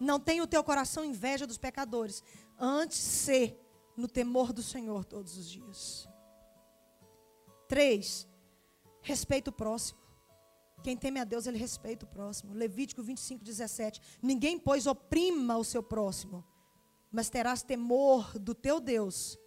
Não 0.00 0.18
tem 0.18 0.40
o 0.40 0.46
teu 0.48 0.64
coração 0.64 1.04
inveja 1.04 1.46
dos 1.46 1.56
pecadores, 1.56 2.20
antes 2.58 2.98
ser 2.98 3.64
no 3.96 4.08
temor 4.08 4.52
do 4.52 4.60
Senhor 4.60 5.04
todos 5.04 5.38
os 5.38 5.48
dias. 5.48 6.08
3. 7.68 8.26
Respeito 9.02 9.48
o 9.50 9.52
próximo. 9.52 10.03
Quem 10.84 10.98
teme 10.98 11.18
a 11.18 11.24
Deus, 11.24 11.46
ele 11.46 11.56
respeita 11.56 12.04
o 12.04 12.08
próximo. 12.08 12.52
Levítico 12.52 13.02
25, 13.02 13.42
17. 13.42 14.02
Ninguém, 14.20 14.58
pois, 14.58 14.86
oprima 14.86 15.56
o 15.56 15.64
seu 15.64 15.82
próximo, 15.82 16.44
mas 17.10 17.30
terás 17.30 17.62
temor 17.62 18.38
do 18.38 18.54
teu 18.54 18.78
Deus, 18.78 19.38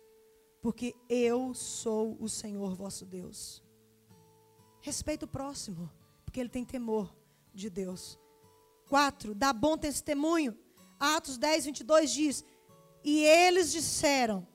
porque 0.63 0.95
eu 1.07 1.53
sou 1.53 2.17
o 2.19 2.27
Senhor 2.27 2.73
vosso 2.73 3.05
Deus. 3.05 3.63
Respeita 4.81 5.25
o 5.25 5.27
próximo, 5.27 5.91
porque 6.25 6.39
ele 6.39 6.49
tem 6.49 6.65
temor 6.65 7.15
de 7.53 7.69
Deus. 7.69 8.17
4. 8.89 9.35
Dá 9.35 9.53
bom 9.53 9.77
testemunho. 9.77 10.57
Atos 10.99 11.37
10, 11.37 11.65
22 11.65 12.11
diz: 12.11 12.45
E 13.03 13.23
eles 13.23 13.71
disseram 13.71 14.47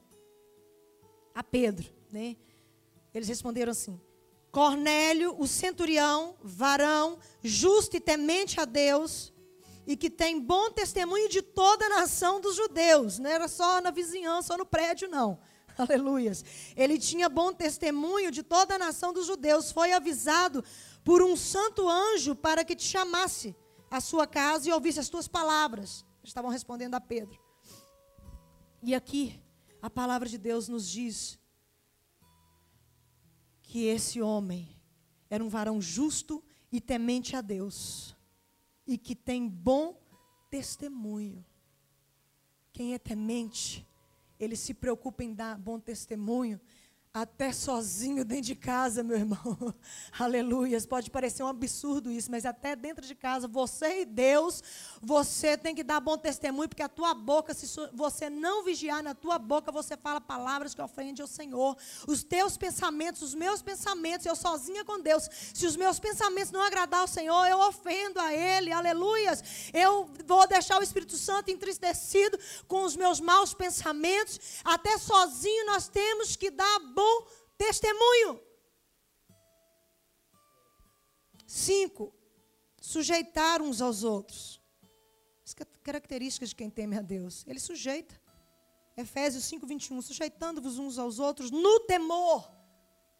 a 1.32 1.44
Pedro, 1.44 1.94
né? 2.10 2.36
Eles 3.14 3.28
responderam 3.28 3.70
assim: 3.70 4.00
Cornélio, 4.52 5.34
o 5.38 5.46
centurião, 5.46 6.36
varão, 6.42 7.18
justo 7.42 7.96
e 7.96 8.00
temente 8.00 8.60
a 8.60 8.66
Deus, 8.66 9.32
e 9.86 9.96
que 9.96 10.10
tem 10.10 10.38
bom 10.38 10.70
testemunho 10.70 11.26
de 11.26 11.40
toda 11.40 11.86
a 11.86 11.88
nação 11.88 12.38
dos 12.38 12.54
judeus, 12.54 13.18
não 13.18 13.30
era 13.30 13.48
só 13.48 13.80
na 13.80 13.90
vizinhança 13.90 14.52
ou 14.52 14.58
no 14.58 14.66
prédio, 14.66 15.08
não. 15.08 15.40
Aleluias. 15.76 16.44
Ele 16.76 16.98
tinha 16.98 17.30
bom 17.30 17.50
testemunho 17.50 18.30
de 18.30 18.42
toda 18.42 18.74
a 18.74 18.78
nação 18.78 19.14
dos 19.14 19.26
judeus, 19.26 19.72
foi 19.72 19.92
avisado 19.92 20.62
por 21.02 21.22
um 21.22 21.34
santo 21.34 21.88
anjo 21.88 22.34
para 22.34 22.62
que 22.62 22.76
te 22.76 22.84
chamasse 22.84 23.56
à 23.90 24.02
sua 24.02 24.26
casa 24.26 24.68
e 24.68 24.72
ouvisse 24.72 25.00
as 25.00 25.08
tuas 25.08 25.26
palavras. 25.26 26.04
Estavam 26.22 26.50
respondendo 26.50 26.94
a 26.94 27.00
Pedro. 27.00 27.40
E 28.82 28.94
aqui, 28.94 29.40
a 29.80 29.88
palavra 29.88 30.28
de 30.28 30.36
Deus 30.36 30.68
nos 30.68 30.86
diz 30.88 31.38
que 33.72 33.86
esse 33.86 34.20
homem 34.20 34.68
era 35.30 35.42
um 35.42 35.48
varão 35.48 35.80
justo 35.80 36.44
e 36.70 36.78
temente 36.78 37.34
a 37.34 37.40
Deus, 37.40 38.14
e 38.86 38.98
que 38.98 39.16
tem 39.16 39.48
bom 39.48 39.98
testemunho. 40.50 41.42
Quem 42.70 42.92
é 42.92 42.98
temente, 42.98 43.88
ele 44.38 44.56
se 44.56 44.74
preocupa 44.74 45.24
em 45.24 45.32
dar 45.32 45.56
bom 45.56 45.80
testemunho 45.80 46.60
Até 47.14 47.52
sozinho 47.52 48.24
dentro 48.24 48.46
de 48.46 48.54
casa, 48.54 49.02
meu 49.02 49.18
irmão. 49.18 49.74
Aleluias. 50.18 50.86
Pode 50.86 51.10
parecer 51.10 51.42
um 51.42 51.46
absurdo 51.46 52.10
isso, 52.10 52.30
mas 52.30 52.46
até 52.46 52.74
dentro 52.74 53.06
de 53.06 53.14
casa, 53.14 53.46
você 53.46 54.00
e 54.00 54.04
Deus, 54.06 54.62
você 55.02 55.58
tem 55.58 55.74
que 55.74 55.84
dar 55.84 56.00
bom 56.00 56.16
testemunho, 56.16 56.70
porque 56.70 56.82
a 56.82 56.88
tua 56.88 57.12
boca, 57.12 57.52
se 57.52 57.66
você 57.92 58.30
não 58.30 58.64
vigiar 58.64 59.02
na 59.02 59.14
tua 59.14 59.38
boca, 59.38 59.70
você 59.70 59.94
fala 59.94 60.22
palavras 60.22 60.74
que 60.74 60.80
ofendem 60.80 61.14
ao 61.20 61.26
Senhor. 61.26 61.76
Os 62.08 62.24
teus 62.24 62.56
pensamentos, 62.56 63.20
os 63.20 63.34
meus 63.34 63.60
pensamentos, 63.60 64.24
eu 64.24 64.34
sozinha 64.34 64.82
com 64.82 64.98
Deus. 64.98 65.28
Se 65.52 65.66
os 65.66 65.76
meus 65.76 66.00
pensamentos 66.00 66.50
não 66.50 66.62
agradar 66.62 67.02
ao 67.02 67.06
Senhor, 67.06 67.44
eu 67.44 67.58
ofendo 67.60 68.18
a 68.20 68.32
Ele. 68.32 68.72
Aleluias. 68.72 69.70
Eu 69.74 70.08
vou 70.26 70.48
deixar 70.48 70.80
o 70.80 70.82
Espírito 70.82 71.18
Santo 71.18 71.50
entristecido 71.50 72.38
com 72.66 72.84
os 72.84 72.96
meus 72.96 73.20
maus 73.20 73.52
pensamentos. 73.52 74.40
Até 74.64 74.96
sozinho 74.96 75.66
nós 75.66 75.88
temos 75.88 76.36
que 76.36 76.50
dar 76.50 76.78
bom 76.94 77.01
bom 77.02 77.26
testemunho. 77.58 78.40
Cinco, 81.46 82.14
sujeitar 82.80 83.60
uns 83.60 83.80
aos 83.80 84.04
outros. 84.04 84.60
As 85.44 85.54
características 85.82 86.50
de 86.50 86.56
quem 86.56 86.70
teme 86.70 86.96
a 86.96 87.02
Deus. 87.02 87.44
Ele 87.46 87.58
sujeita. 87.60 88.20
Efésios 88.96 89.44
5, 89.44 89.66
21. 89.66 90.00
Sujeitando-vos 90.02 90.78
uns 90.78 90.98
aos 90.98 91.18
outros 91.18 91.50
no 91.50 91.80
temor 91.80 92.50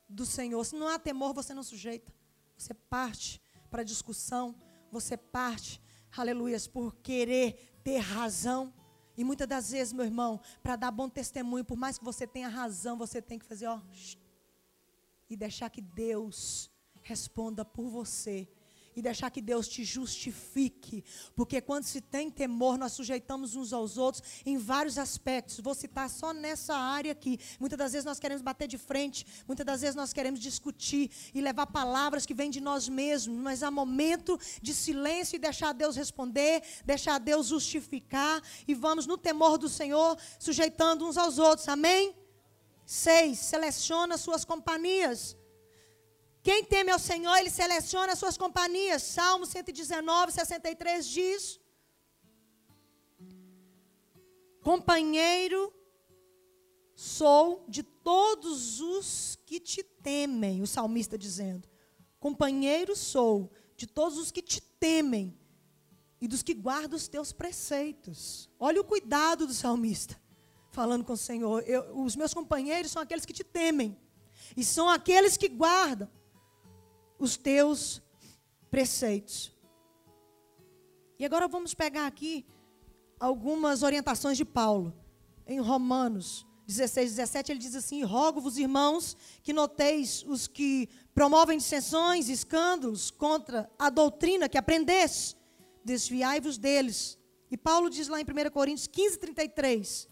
do 0.08 0.24
Senhor. 0.24 0.64
Se 0.64 0.74
não 0.76 0.88
há 0.88 0.98
temor, 0.98 1.34
você 1.34 1.52
não 1.52 1.62
sujeita. 1.62 2.12
Você 2.56 2.72
parte 2.74 3.40
para 3.70 3.82
a 3.82 3.84
discussão. 3.84 4.54
Você 4.90 5.16
parte, 5.16 5.80
aleluias, 6.16 6.66
por 6.66 6.94
querer 6.96 7.80
ter 7.82 7.98
razão. 7.98 8.72
E 9.16 9.24
muitas 9.24 9.46
das 9.46 9.70
vezes, 9.70 9.92
meu 9.92 10.04
irmão, 10.04 10.40
para 10.62 10.76
dar 10.76 10.90
bom 10.90 11.08
testemunho, 11.08 11.64
por 11.64 11.76
mais 11.76 11.98
que 11.98 12.04
você 12.04 12.26
tenha 12.26 12.48
razão, 12.48 12.96
você 12.96 13.20
tem 13.20 13.38
que 13.38 13.44
fazer, 13.44 13.66
ó, 13.66 13.80
e 15.28 15.36
deixar 15.36 15.70
que 15.70 15.80
Deus 15.80 16.70
responda 17.02 17.64
por 17.64 17.88
você 17.88 18.48
e 18.94 19.02
deixar 19.02 19.30
que 19.30 19.40
Deus 19.40 19.68
te 19.68 19.84
justifique. 19.84 21.04
Porque 21.34 21.60
quando 21.60 21.84
se 21.84 22.00
tem 22.00 22.30
temor, 22.30 22.78
nós 22.78 22.92
sujeitamos 22.92 23.54
uns 23.54 23.72
aos 23.72 23.96
outros 23.96 24.22
em 24.44 24.56
vários 24.58 24.98
aspectos. 24.98 25.60
Vou 25.60 25.74
citar 25.74 26.08
só 26.10 26.32
nessa 26.32 26.74
área 26.74 27.12
aqui. 27.12 27.38
Muitas 27.58 27.78
das 27.78 27.92
vezes 27.92 28.04
nós 28.04 28.18
queremos 28.18 28.42
bater 28.42 28.68
de 28.68 28.78
frente, 28.78 29.26
muitas 29.46 29.64
das 29.64 29.80
vezes 29.80 29.96
nós 29.96 30.12
queremos 30.12 30.40
discutir 30.40 31.10
e 31.34 31.40
levar 31.40 31.66
palavras 31.66 32.26
que 32.26 32.34
vêm 32.34 32.50
de 32.50 32.60
nós 32.60 32.88
mesmos, 32.88 33.36
mas 33.36 33.62
há 33.62 33.70
momento 33.70 34.38
de 34.60 34.74
silêncio 34.74 35.36
e 35.36 35.38
deixar 35.38 35.72
Deus 35.72 35.96
responder, 35.96 36.62
deixar 36.84 37.18
Deus 37.18 37.46
justificar 37.46 38.42
e 38.66 38.74
vamos 38.74 39.06
no 39.06 39.18
temor 39.18 39.58
do 39.58 39.68
Senhor, 39.68 40.16
sujeitando 40.38 41.06
uns 41.06 41.16
aos 41.16 41.38
outros. 41.38 41.68
Amém? 41.68 42.14
Seis, 42.84 43.38
seleciona 43.38 44.18
suas 44.18 44.44
companhias. 44.44 45.36
Quem 46.42 46.64
teme 46.64 46.90
ao 46.90 46.98
Senhor, 46.98 47.36
ele 47.36 47.50
seleciona 47.50 48.14
as 48.14 48.18
suas 48.18 48.36
companhias. 48.36 49.02
Salmo 49.02 49.46
119, 49.46 50.32
63 50.32 51.06
diz: 51.06 51.60
Companheiro 54.60 55.72
sou 56.96 57.64
de 57.68 57.84
todos 57.84 58.80
os 58.80 59.38
que 59.46 59.60
te 59.60 59.84
temem, 59.84 60.62
o 60.62 60.66
salmista 60.66 61.16
dizendo. 61.16 61.68
Companheiro 62.18 62.96
sou 62.96 63.52
de 63.76 63.86
todos 63.86 64.18
os 64.18 64.32
que 64.32 64.42
te 64.42 64.60
temem 64.60 65.38
e 66.20 66.26
dos 66.26 66.42
que 66.42 66.54
guardam 66.54 66.96
os 66.96 67.06
teus 67.06 67.32
preceitos. 67.32 68.50
Olha 68.58 68.80
o 68.80 68.84
cuidado 68.84 69.46
do 69.46 69.54
salmista, 69.54 70.20
falando 70.70 71.04
com 71.04 71.12
o 71.12 71.16
Senhor. 71.16 71.62
Eu, 71.68 72.02
os 72.02 72.16
meus 72.16 72.34
companheiros 72.34 72.90
são 72.90 73.00
aqueles 73.02 73.24
que 73.24 73.32
te 73.32 73.44
temem 73.44 73.96
e 74.56 74.64
são 74.64 74.88
aqueles 74.88 75.36
que 75.36 75.48
guardam 75.48 76.08
os 77.22 77.36
teus 77.36 78.02
preceitos. 78.68 79.52
E 81.18 81.24
agora 81.24 81.46
vamos 81.46 81.72
pegar 81.72 82.06
aqui 82.06 82.44
algumas 83.20 83.84
orientações 83.84 84.36
de 84.36 84.44
Paulo. 84.44 84.92
Em 85.46 85.60
Romanos 85.60 86.44
16, 86.66 87.10
17, 87.10 87.52
ele 87.52 87.60
diz 87.60 87.76
assim: 87.76 88.02
Rogo-vos, 88.02 88.58
irmãos, 88.58 89.16
que 89.42 89.52
noteis 89.52 90.24
os 90.26 90.48
que 90.48 90.88
promovem 91.14 91.58
dissensões, 91.58 92.28
escândalos 92.28 93.10
contra 93.10 93.70
a 93.78 93.88
doutrina 93.88 94.48
que 94.48 94.58
aprendeste, 94.58 95.36
desviai-vos 95.84 96.58
deles. 96.58 97.18
E 97.50 97.56
Paulo 97.56 97.88
diz 97.88 98.08
lá 98.08 98.20
em 98.20 98.24
1 98.24 98.50
Coríntios 98.50 98.88
15, 98.88 99.18
33: 99.18 100.08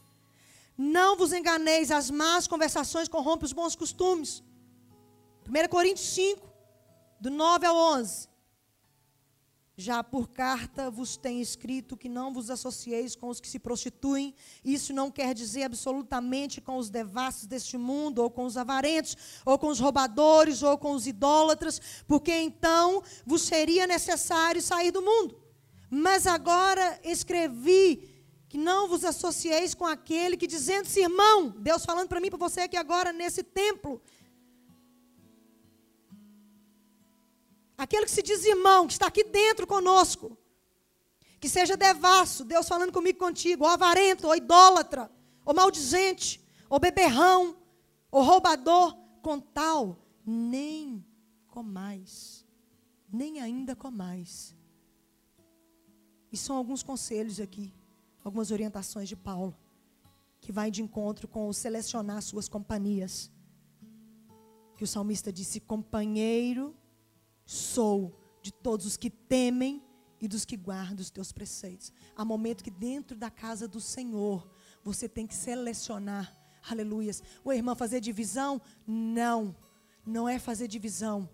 Não 0.78 1.16
vos 1.16 1.32
enganeis, 1.32 1.90
as 1.90 2.08
más 2.08 2.46
conversações 2.46 3.08
corrompem 3.08 3.46
os 3.46 3.52
bons 3.52 3.74
costumes. 3.74 4.44
1 5.48 5.68
Coríntios 5.68 6.06
5, 6.10 6.49
do 7.20 7.30
9 7.30 7.66
ao 7.66 7.76
11. 7.76 8.30
Já 9.76 10.04
por 10.04 10.28
carta 10.28 10.90
vos 10.90 11.16
tenho 11.16 11.40
escrito 11.40 11.96
que 11.96 12.08
não 12.08 12.34
vos 12.34 12.50
associeis 12.50 13.16
com 13.16 13.28
os 13.28 13.40
que 13.40 13.48
se 13.48 13.58
prostituem. 13.58 14.34
Isso 14.62 14.92
não 14.92 15.10
quer 15.10 15.32
dizer 15.32 15.62
absolutamente 15.62 16.60
com 16.60 16.76
os 16.76 16.90
devassos 16.90 17.46
deste 17.46 17.78
mundo, 17.78 18.18
ou 18.18 18.30
com 18.30 18.44
os 18.44 18.58
avarentos, 18.58 19.16
ou 19.44 19.58
com 19.58 19.68
os 19.68 19.80
roubadores, 19.80 20.62
ou 20.62 20.76
com 20.76 20.92
os 20.92 21.06
idólatras, 21.06 21.80
porque 22.06 22.32
então 22.32 23.02
vos 23.24 23.40
seria 23.42 23.86
necessário 23.86 24.60
sair 24.60 24.90
do 24.90 25.00
mundo. 25.00 25.40
Mas 25.88 26.26
agora 26.26 27.00
escrevi 27.02 28.06
que 28.50 28.58
não 28.58 28.86
vos 28.86 29.02
associeis 29.02 29.74
com 29.74 29.86
aquele 29.86 30.36
que 30.36 30.46
dizendo-se 30.46 31.00
irmão, 31.00 31.54
Deus 31.58 31.84
falando 31.84 32.08
para 32.08 32.20
mim, 32.20 32.28
para 32.28 32.38
você 32.38 32.62
aqui 32.62 32.76
agora 32.76 33.12
nesse 33.12 33.42
templo, 33.42 34.02
Aquele 37.80 38.04
que 38.04 38.10
se 38.10 38.22
diz 38.22 38.44
irmão, 38.44 38.86
que 38.86 38.92
está 38.92 39.06
aqui 39.06 39.24
dentro 39.24 39.66
conosco. 39.66 40.36
Que 41.40 41.48
seja 41.48 41.78
devasso, 41.78 42.44
Deus 42.44 42.68
falando 42.68 42.92
comigo 42.92 43.18
contigo, 43.18 43.64
ou 43.64 43.70
avarento, 43.70 44.26
ou 44.26 44.36
idólatra, 44.36 45.10
ou 45.46 45.54
maldizente, 45.54 46.44
ou 46.68 46.78
beberrão, 46.78 47.56
ou 48.10 48.22
roubador, 48.22 48.94
com 49.22 49.40
tal, 49.40 49.96
nem 50.26 51.02
comais, 51.48 52.44
nem 53.10 53.40
ainda 53.40 53.74
comais. 53.74 54.54
E 56.30 56.36
são 56.36 56.56
alguns 56.56 56.82
conselhos 56.82 57.40
aqui, 57.40 57.72
algumas 58.22 58.50
orientações 58.50 59.08
de 59.08 59.16
Paulo, 59.16 59.56
que 60.38 60.52
vai 60.52 60.70
de 60.70 60.82
encontro 60.82 61.26
com 61.26 61.48
o 61.48 61.54
selecionar 61.54 62.20
suas 62.20 62.46
companhias. 62.46 63.30
Que 64.76 64.84
o 64.84 64.86
salmista 64.86 65.32
disse: 65.32 65.60
companheiro 65.60 66.76
sou 67.50 68.16
de 68.40 68.52
todos 68.52 68.86
os 68.86 68.96
que 68.96 69.10
temem 69.10 69.82
e 70.20 70.28
dos 70.28 70.44
que 70.44 70.56
guardam 70.56 71.00
os 71.00 71.10
teus 71.10 71.32
preceitos. 71.32 71.92
Há 72.14 72.24
momento 72.24 72.62
que 72.62 72.70
dentro 72.70 73.16
da 73.16 73.28
casa 73.28 73.66
do 73.66 73.80
Senhor, 73.80 74.48
você 74.84 75.08
tem 75.08 75.26
que 75.26 75.34
selecionar. 75.34 76.32
Aleluias. 76.70 77.20
O 77.42 77.52
irmão 77.52 77.74
fazer 77.74 78.00
divisão? 78.00 78.62
Não. 78.86 79.56
Não 80.06 80.28
é 80.28 80.38
fazer 80.38 80.68
divisão 80.68 81.28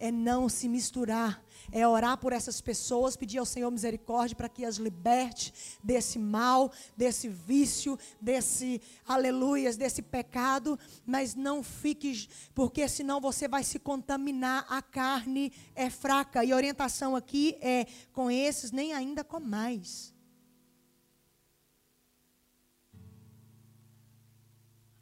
é 0.00 0.10
não 0.10 0.48
se 0.48 0.66
misturar, 0.66 1.44
é 1.70 1.86
orar 1.86 2.16
por 2.16 2.32
essas 2.32 2.60
pessoas, 2.60 3.16
pedir 3.16 3.36
ao 3.36 3.44
Senhor 3.44 3.70
misericórdia 3.70 4.34
para 4.34 4.48
que 4.48 4.64
as 4.64 4.76
liberte 4.76 5.52
desse 5.84 6.18
mal, 6.18 6.72
desse 6.96 7.28
vício, 7.28 7.98
desse 8.18 8.80
aleluias, 9.06 9.76
desse 9.76 10.00
pecado, 10.00 10.78
mas 11.04 11.34
não 11.34 11.62
fique, 11.62 12.28
porque 12.54 12.88
senão 12.88 13.20
você 13.20 13.46
vai 13.46 13.62
se 13.62 13.78
contaminar, 13.78 14.64
a 14.70 14.80
carne 14.80 15.52
é 15.74 15.90
fraca. 15.90 16.42
E 16.42 16.50
a 16.50 16.56
orientação 16.56 17.14
aqui 17.14 17.58
é: 17.60 17.86
com 18.12 18.30
esses, 18.30 18.72
nem 18.72 18.94
ainda 18.94 19.22
com 19.22 19.38
mais. 19.38 20.14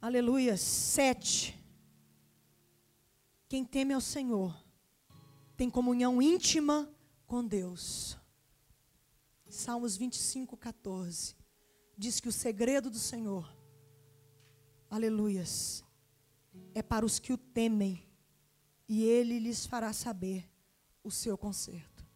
Aleluia. 0.01 0.57
Sete. 0.57 1.57
Quem 3.49 3.65
teme 3.65 3.95
ao 3.95 4.01
Senhor 4.01 4.68
tem 5.59 5.69
comunhão 5.69 6.23
íntima 6.23 6.89
com 7.27 7.45
Deus. 7.45 8.17
Salmos 9.49 9.97
25, 9.97 10.57
14. 10.57 11.35
Diz 11.97 12.21
que 12.21 12.29
o 12.29 12.33
segredo 12.33 12.89
do 12.89 12.99
Senhor, 12.99 13.53
aleluias, 14.89 15.83
é 16.73 16.81
para 16.81 17.05
os 17.05 17.19
que 17.19 17.33
o 17.33 17.37
temem, 17.37 18.01
e 18.89 19.03
ele 19.03 19.41
lhes 19.41 19.67
fará 19.67 19.93
saber 19.93 20.49
o 21.03 21.11
seu 21.11 21.37
conserto. 21.37 22.07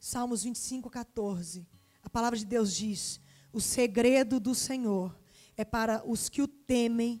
Salmos 0.00 0.42
25, 0.42 0.88
14. 0.88 1.68
A 2.02 2.08
palavra 2.08 2.38
de 2.38 2.46
Deus 2.46 2.74
diz: 2.74 3.20
o 3.52 3.60
segredo 3.60 4.40
do 4.40 4.54
Senhor 4.54 5.14
é 5.58 5.64
para 5.64 6.02
os 6.08 6.30
que 6.30 6.40
o 6.40 6.48
temem, 6.48 7.20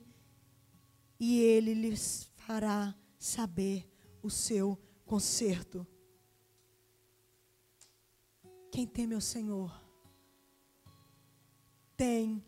e 1.20 1.40
ele 1.40 1.74
lhes 1.74 2.30
fará 2.36 2.94
saber 3.18 3.86
o 4.22 4.30
seu 4.30 4.76
conserto 4.76 4.91
conserto. 5.12 5.86
Quem 8.70 8.86
teme 8.86 9.14
ao 9.14 9.20
Senhor 9.20 9.70
tem 11.94 12.42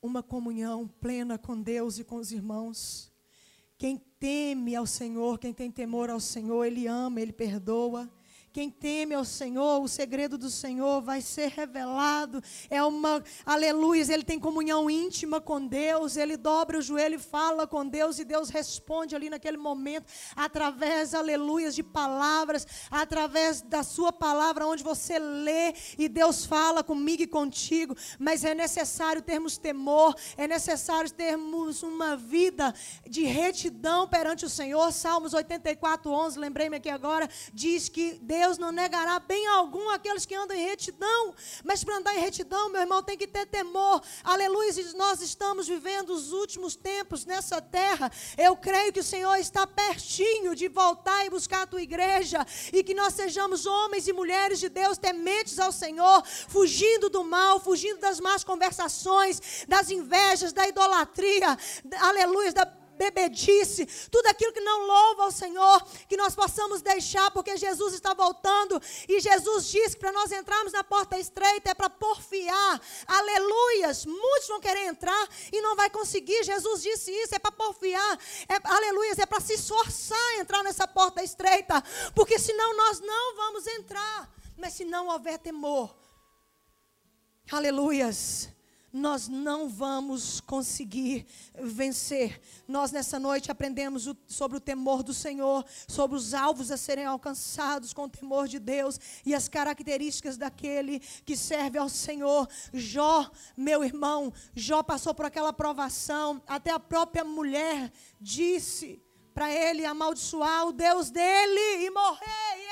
uma 0.00 0.22
comunhão 0.22 0.88
plena 0.88 1.36
com 1.36 1.60
Deus 1.60 1.98
e 1.98 2.04
com 2.04 2.16
os 2.16 2.32
irmãos. 2.32 3.12
Quem 3.76 3.98
teme 3.98 4.74
ao 4.74 4.86
Senhor, 4.86 5.38
quem 5.38 5.52
tem 5.52 5.70
temor 5.70 6.08
ao 6.08 6.18
Senhor, 6.18 6.64
Ele 6.64 6.86
ama, 6.86 7.20
Ele 7.20 7.30
perdoa. 7.30 8.10
Quem 8.54 8.70
teme 8.70 9.16
ao 9.16 9.24
Senhor, 9.24 9.82
o 9.82 9.88
segredo 9.88 10.38
do 10.38 10.48
Senhor 10.48 11.02
vai 11.02 11.20
ser 11.20 11.48
revelado. 11.48 12.40
É 12.70 12.80
uma, 12.84 13.20
aleluia, 13.44 14.06
ele 14.14 14.22
tem 14.22 14.38
comunhão 14.38 14.88
íntima 14.88 15.40
com 15.40 15.66
Deus, 15.66 16.16
ele 16.16 16.36
dobra 16.36 16.78
o 16.78 16.80
joelho 16.80 17.16
e 17.16 17.18
fala 17.18 17.66
com 17.66 17.84
Deus, 17.84 18.20
e 18.20 18.24
Deus 18.24 18.50
responde 18.50 19.16
ali 19.16 19.28
naquele 19.28 19.56
momento, 19.56 20.06
através, 20.36 21.14
aleluia, 21.14 21.72
de 21.72 21.82
palavras, 21.82 22.64
através 22.92 23.60
da 23.60 23.82
sua 23.82 24.12
palavra, 24.12 24.68
onde 24.68 24.84
você 24.84 25.18
lê 25.18 25.74
e 25.98 26.08
Deus 26.08 26.46
fala 26.46 26.84
comigo 26.84 27.24
e 27.24 27.26
contigo. 27.26 27.96
Mas 28.20 28.44
é 28.44 28.54
necessário 28.54 29.20
termos 29.20 29.58
temor, 29.58 30.14
é 30.36 30.46
necessário 30.46 31.10
termos 31.10 31.82
uma 31.82 32.16
vida 32.16 32.72
de 33.04 33.24
retidão 33.24 34.06
perante 34.06 34.46
o 34.46 34.48
Senhor. 34.48 34.92
Salmos 34.92 35.34
84, 35.34 36.08
11, 36.08 36.38
lembrei-me 36.38 36.76
aqui 36.76 36.88
agora, 36.88 37.28
diz 37.52 37.88
que 37.88 38.12
Deus 38.22 38.43
Deus 38.44 38.58
não 38.58 38.70
negará 38.70 39.18
bem 39.18 39.46
algum 39.46 39.88
aqueles 39.88 40.26
que 40.26 40.34
andam 40.34 40.54
em 40.54 40.66
retidão. 40.66 41.34
Mas 41.64 41.82
para 41.82 41.96
andar 41.96 42.14
em 42.14 42.20
retidão, 42.20 42.68
meu 42.68 42.82
irmão, 42.82 43.02
tem 43.02 43.16
que 43.16 43.26
ter 43.26 43.46
temor. 43.46 44.02
Aleluia. 44.22 44.70
Nós 44.96 45.22
estamos 45.22 45.66
vivendo 45.66 46.10
os 46.10 46.30
últimos 46.30 46.76
tempos 46.76 47.24
nessa 47.24 47.62
terra. 47.62 48.12
Eu 48.36 48.54
creio 48.54 48.92
que 48.92 49.00
o 49.00 49.04
Senhor 49.04 49.36
está 49.36 49.66
pertinho 49.66 50.54
de 50.54 50.68
voltar 50.68 51.24
e 51.24 51.30
buscar 51.30 51.62
a 51.62 51.66
tua 51.66 51.80
igreja. 51.80 52.46
E 52.70 52.84
que 52.84 52.92
nós 52.92 53.14
sejamos 53.14 53.64
homens 53.64 54.06
e 54.08 54.12
mulheres 54.12 54.60
de 54.60 54.68
Deus 54.68 54.98
tementes 54.98 55.58
ao 55.58 55.72
Senhor, 55.72 56.22
fugindo 56.26 57.08
do 57.08 57.24
mal, 57.24 57.58
fugindo 57.58 57.98
das 57.98 58.20
más 58.20 58.44
conversações, 58.44 59.64
das 59.66 59.88
invejas, 59.88 60.52
da 60.52 60.68
idolatria. 60.68 61.56
Aleluia. 61.98 62.52
Da 62.52 62.83
bebedice, 62.96 63.86
tudo 64.10 64.26
aquilo 64.28 64.52
que 64.52 64.60
não 64.60 64.86
louva 64.86 65.24
ao 65.24 65.30
Senhor, 65.30 65.86
que 66.08 66.16
nós 66.16 66.34
possamos 66.34 66.82
deixar, 66.82 67.30
porque 67.30 67.56
Jesus 67.56 67.94
está 67.94 68.14
voltando 68.14 68.80
e 69.08 69.20
Jesus 69.20 69.68
disse 69.68 69.94
que 69.96 70.00
para 70.00 70.12
nós 70.12 70.32
entrarmos 70.32 70.72
na 70.72 70.84
porta 70.84 71.18
estreita 71.18 71.70
é 71.70 71.74
para 71.74 71.90
porfiar, 71.90 72.80
aleluias. 73.06 74.06
Muitos 74.06 74.48
vão 74.48 74.60
querer 74.60 74.86
entrar 74.86 75.28
e 75.52 75.60
não 75.60 75.76
vai 75.76 75.90
conseguir. 75.90 76.44
Jesus 76.44 76.82
disse 76.82 77.10
isso, 77.10 77.34
é 77.34 77.38
para 77.38 77.52
porfiar, 77.52 78.18
é, 78.48 78.56
aleluias, 78.64 79.18
é 79.18 79.26
para 79.26 79.40
se 79.40 79.54
esforçar 79.54 80.28
a 80.30 80.40
entrar 80.40 80.62
nessa 80.62 80.86
porta 80.86 81.22
estreita, 81.22 81.82
porque 82.14 82.38
senão 82.38 82.76
nós 82.76 83.00
não 83.00 83.36
vamos 83.36 83.66
entrar. 83.66 84.32
Mas 84.56 84.74
se 84.74 84.84
não 84.84 85.08
houver 85.08 85.38
temor, 85.38 85.94
aleluias 87.50 88.53
nós 88.94 89.26
não 89.26 89.68
vamos 89.68 90.40
conseguir 90.40 91.26
vencer. 91.60 92.40
Nós 92.68 92.92
nessa 92.92 93.18
noite 93.18 93.50
aprendemos 93.50 94.06
o, 94.06 94.16
sobre 94.28 94.56
o 94.56 94.60
temor 94.60 95.02
do 95.02 95.12
Senhor, 95.12 95.66
sobre 95.88 96.16
os 96.16 96.32
alvos 96.32 96.70
a 96.70 96.76
serem 96.76 97.04
alcançados 97.04 97.92
com 97.92 98.04
o 98.04 98.08
temor 98.08 98.46
de 98.46 98.60
Deus 98.60 99.00
e 99.26 99.34
as 99.34 99.48
características 99.48 100.36
daquele 100.36 101.00
que 101.24 101.36
serve 101.36 101.76
ao 101.76 101.88
Senhor. 101.88 102.48
Jó, 102.72 103.28
meu 103.56 103.82
irmão, 103.82 104.32
Jó 104.54 104.80
passou 104.84 105.12
por 105.12 105.26
aquela 105.26 105.52
provação, 105.52 106.40
até 106.46 106.70
a 106.70 106.78
própria 106.78 107.24
mulher 107.24 107.92
disse 108.20 109.02
para 109.34 109.52
ele 109.52 109.84
amaldiçoar 109.84 110.68
o 110.68 110.72
Deus 110.72 111.10
dele 111.10 111.84
e 111.84 111.90
morrer. 111.90 112.63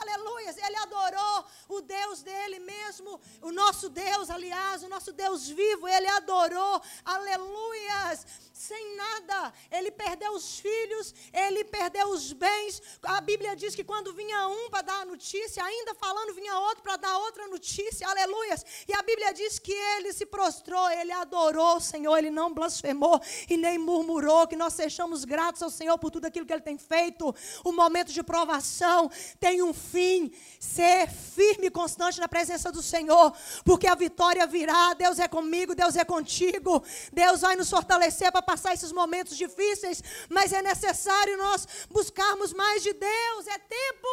Aleluia. 0.00 0.54
Ele 0.66 0.76
adorou 0.76 1.46
o 1.68 1.80
Deus 1.80 2.22
dele 2.22 2.58
mesmo, 2.58 3.20
o 3.42 3.52
nosso 3.52 3.88
Deus, 3.88 4.30
aliás, 4.30 4.82
o 4.82 4.88
nosso 4.88 5.12
Deus 5.12 5.48
vivo, 5.48 5.86
ele 5.88 6.08
adorou. 6.08 6.80
Aleluias 7.04 8.26
sem 8.58 8.96
nada. 8.96 9.52
Ele 9.70 9.90
perdeu 9.90 10.32
os 10.32 10.58
filhos, 10.58 11.14
ele 11.32 11.62
perdeu 11.64 12.08
os 12.08 12.32
bens. 12.32 12.82
A 13.02 13.20
Bíblia 13.20 13.54
diz 13.54 13.74
que 13.74 13.84
quando 13.84 14.12
vinha 14.12 14.48
um 14.48 14.68
para 14.68 14.82
dar 14.82 15.00
a 15.02 15.04
notícia, 15.04 15.62
ainda 15.62 15.94
falando, 15.94 16.34
vinha 16.34 16.58
outro 16.58 16.82
para 16.82 16.96
dar 16.96 17.16
outra 17.18 17.46
notícia. 17.46 18.08
Aleluias. 18.08 18.64
E 18.88 18.92
a 18.92 19.02
Bíblia 19.02 19.32
diz 19.32 19.58
que 19.60 19.72
ele 19.72 20.12
se 20.12 20.26
prostrou, 20.26 20.90
ele 20.90 21.12
adorou 21.12 21.76
o 21.76 21.80
Senhor, 21.80 22.16
ele 22.16 22.30
não 22.30 22.52
blasfemou 22.52 23.20
e 23.48 23.56
nem 23.56 23.78
murmurou. 23.78 24.48
Que 24.48 24.56
nós 24.56 24.72
sejamos 24.74 25.24
gratos 25.24 25.62
ao 25.62 25.70
Senhor 25.70 25.96
por 25.96 26.10
tudo 26.10 26.26
aquilo 26.26 26.44
que 26.44 26.52
ele 26.52 26.60
tem 26.60 26.78
feito. 26.78 27.32
O 27.62 27.70
momento 27.70 28.12
de 28.12 28.22
provação 28.24 29.08
tem 29.38 29.62
um 29.62 29.72
fim. 29.92 30.30
Ser 30.60 31.08
firme 31.08 31.66
e 31.68 31.76
constante 31.80 32.20
na 32.20 32.28
presença 32.28 32.70
do 32.76 32.82
Senhor, 32.82 33.26
porque 33.64 33.86
a 33.86 33.94
vitória 33.94 34.46
virá. 34.46 34.94
Deus 35.04 35.18
é 35.18 35.28
comigo, 35.36 35.74
Deus 35.82 35.96
é 35.96 36.04
contigo. 36.14 36.72
Deus 37.12 37.40
vai 37.46 37.54
nos 37.60 37.70
fortalecer 37.76 38.30
para 38.32 38.48
passar 38.50 38.72
esses 38.74 38.92
momentos 39.00 39.36
difíceis, 39.44 40.02
mas 40.36 40.52
é 40.52 40.62
necessário 40.72 41.36
nós 41.44 41.66
buscarmos 41.90 42.52
mais 42.52 42.82
de 42.82 42.92
Deus. 42.92 43.46
É 43.46 43.58
tempo. 43.58 44.12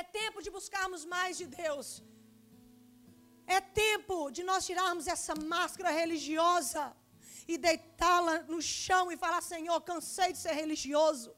É 0.00 0.02
tempo 0.02 0.42
de 0.44 0.50
buscarmos 0.58 1.04
mais 1.04 1.36
de 1.40 1.46
Deus. 1.46 2.02
É 3.46 3.60
tempo 3.60 4.16
de 4.36 4.42
nós 4.42 4.66
tirarmos 4.68 5.06
essa 5.06 5.34
máscara 5.54 5.90
religiosa 5.90 6.82
e 7.46 7.56
deitá-la 7.58 8.36
no 8.52 8.60
chão 8.60 9.04
e 9.12 9.16
falar: 9.24 9.42
Senhor, 9.42 9.78
cansei 9.92 10.32
de 10.32 10.38
ser 10.44 10.54
religioso. 10.62 11.30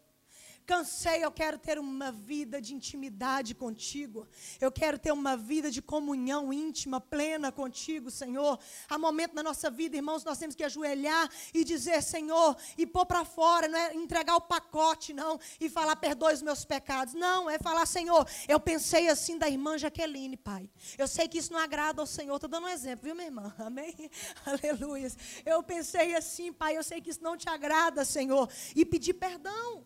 Cansei, 0.66 1.24
eu 1.24 1.30
quero 1.30 1.58
ter 1.58 1.78
uma 1.78 2.10
vida 2.10 2.60
de 2.60 2.74
intimidade 2.74 3.54
contigo. 3.54 4.26
Eu 4.60 4.72
quero 4.72 4.98
ter 4.98 5.12
uma 5.12 5.36
vida 5.36 5.70
de 5.70 5.80
comunhão 5.80 6.52
íntima, 6.52 7.00
plena 7.00 7.52
contigo, 7.52 8.10
Senhor. 8.10 8.58
Há 8.88 8.98
momento 8.98 9.32
na 9.32 9.44
nossa 9.44 9.70
vida, 9.70 9.96
irmãos, 9.96 10.24
nós 10.24 10.38
temos 10.38 10.56
que 10.56 10.64
ajoelhar 10.64 11.30
e 11.54 11.62
dizer, 11.62 12.02
Senhor, 12.02 12.56
e 12.76 12.84
pôr 12.84 13.06
para 13.06 13.24
fora, 13.24 13.68
não 13.68 13.78
é 13.78 13.94
entregar 13.94 14.34
o 14.34 14.40
pacote, 14.40 15.12
não, 15.12 15.38
e 15.60 15.68
falar, 15.68 15.94
perdoe 15.94 16.34
os 16.34 16.42
meus 16.42 16.64
pecados. 16.64 17.14
Não, 17.14 17.48
é 17.48 17.60
falar, 17.60 17.86
Senhor, 17.86 18.26
eu 18.48 18.58
pensei 18.58 19.08
assim 19.08 19.38
da 19.38 19.48
irmã 19.48 19.78
Jaqueline, 19.78 20.36
Pai. 20.36 20.68
Eu 20.98 21.06
sei 21.06 21.28
que 21.28 21.38
isso 21.38 21.52
não 21.52 21.60
agrada 21.60 22.02
ao 22.02 22.06
Senhor. 22.06 22.34
Estou 22.34 22.50
dando 22.50 22.64
um 22.64 22.70
exemplo, 22.70 23.04
viu, 23.04 23.14
minha 23.14 23.28
irmã? 23.28 23.54
Amém? 23.58 23.94
Aleluia. 24.44 25.12
Eu 25.44 25.62
pensei 25.62 26.16
assim, 26.16 26.52
Pai, 26.52 26.76
eu 26.76 26.82
sei 26.82 27.00
que 27.00 27.10
isso 27.10 27.22
não 27.22 27.36
te 27.36 27.48
agrada, 27.48 28.04
Senhor. 28.04 28.50
E 28.74 28.84
pedir 28.84 29.14
perdão. 29.14 29.84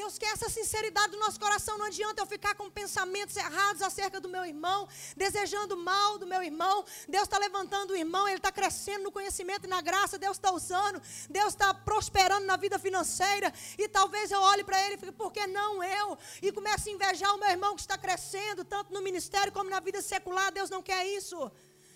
Deus 0.00 0.16
quer 0.16 0.32
essa 0.32 0.48
sinceridade 0.48 1.12
do 1.12 1.18
nosso 1.18 1.38
coração. 1.38 1.76
Não 1.76 1.84
adianta 1.84 2.22
eu 2.22 2.26
ficar 2.26 2.54
com 2.54 2.70
pensamentos 2.70 3.36
errados 3.36 3.82
acerca 3.82 4.18
do 4.18 4.30
meu 4.30 4.46
irmão, 4.46 4.88
desejando 5.14 5.76
mal 5.76 6.16
do 6.16 6.26
meu 6.26 6.42
irmão. 6.42 6.76
Deus 7.06 7.24
está 7.24 7.36
levantando 7.36 7.90
o 7.90 7.96
irmão, 7.96 8.26
ele 8.26 8.38
está 8.38 8.50
crescendo 8.50 9.04
no 9.04 9.12
conhecimento 9.12 9.64
e 9.66 9.68
na 9.68 9.82
graça. 9.82 10.16
Deus 10.16 10.38
está 10.38 10.50
usando, 10.52 11.02
Deus 11.28 11.48
está 11.48 11.74
prosperando 11.74 12.46
na 12.46 12.56
vida 12.56 12.78
financeira. 12.78 13.52
E 13.76 13.86
talvez 13.88 14.30
eu 14.30 14.40
olhe 14.40 14.64
para 14.64 14.82
ele 14.86 14.94
e 14.94 14.98
fique, 14.98 15.12
por 15.12 15.30
que 15.30 15.46
não 15.46 15.84
eu? 15.84 16.16
E 16.40 16.50
comece 16.50 16.88
a 16.88 16.92
invejar 16.94 17.34
o 17.34 17.38
meu 17.38 17.50
irmão 17.50 17.74
que 17.74 17.82
está 17.82 17.98
crescendo, 17.98 18.64
tanto 18.64 18.94
no 18.94 19.02
ministério 19.02 19.52
como 19.52 19.68
na 19.68 19.80
vida 19.80 20.00
secular. 20.00 20.50
Deus 20.50 20.70
não 20.70 20.82
quer 20.82 21.04
isso. 21.08 21.38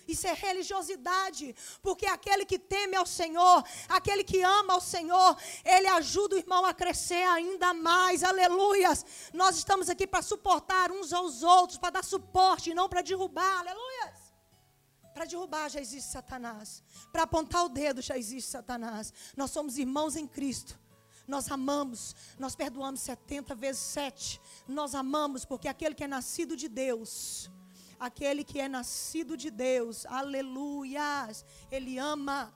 Isso 0.07 0.27
é 0.27 0.33
religiosidade, 0.33 1.55
porque 1.81 2.05
aquele 2.05 2.45
que 2.45 2.59
teme 2.59 2.95
ao 2.95 3.05
Senhor, 3.05 3.63
aquele 3.89 4.23
que 4.23 4.41
ama 4.41 4.73
ao 4.73 4.81
Senhor, 4.81 5.37
ele 5.63 5.87
ajuda 5.87 6.35
o 6.35 6.39
irmão 6.39 6.65
a 6.65 6.73
crescer 6.73 7.25
ainda 7.27 7.73
mais. 7.73 8.23
Aleluias. 8.23 9.05
Nós 9.33 9.57
estamos 9.57 9.89
aqui 9.89 10.05
para 10.05 10.21
suportar 10.21 10.91
uns 10.91 11.11
aos 11.11 11.43
outros, 11.43 11.77
para 11.77 11.91
dar 11.91 12.03
suporte, 12.03 12.73
não 12.73 12.87
para 12.87 13.01
derrubar. 13.01 13.59
Aleluias. 13.59 14.33
Para 15.13 15.25
derrubar 15.25 15.69
já 15.69 15.79
existe 15.79 16.11
Satanás. 16.11 16.83
Para 17.11 17.23
apontar 17.23 17.63
o 17.63 17.69
dedo 17.69 18.01
já 18.01 18.17
existe 18.17 18.51
Satanás. 18.51 19.13
Nós 19.35 19.49
somos 19.49 19.77
irmãos 19.77 20.15
em 20.15 20.27
Cristo. 20.27 20.77
Nós 21.27 21.49
amamos, 21.49 22.15
nós 22.37 22.55
perdoamos 22.55 23.01
70 23.01 23.55
vezes 23.55 23.81
7. 23.81 24.39
Nós 24.67 24.93
amamos 24.93 25.43
porque 25.43 25.67
aquele 25.67 25.95
que 25.95 26.03
é 26.03 26.07
nascido 26.07 26.55
de 26.55 26.67
Deus, 26.67 27.49
aquele 27.99 28.43
que 28.43 28.59
é 28.59 28.67
nascido 28.67 29.35
de 29.37 29.49
Deus, 29.49 30.05
aleluias, 30.05 31.45
ele 31.71 31.97
ama. 31.97 32.53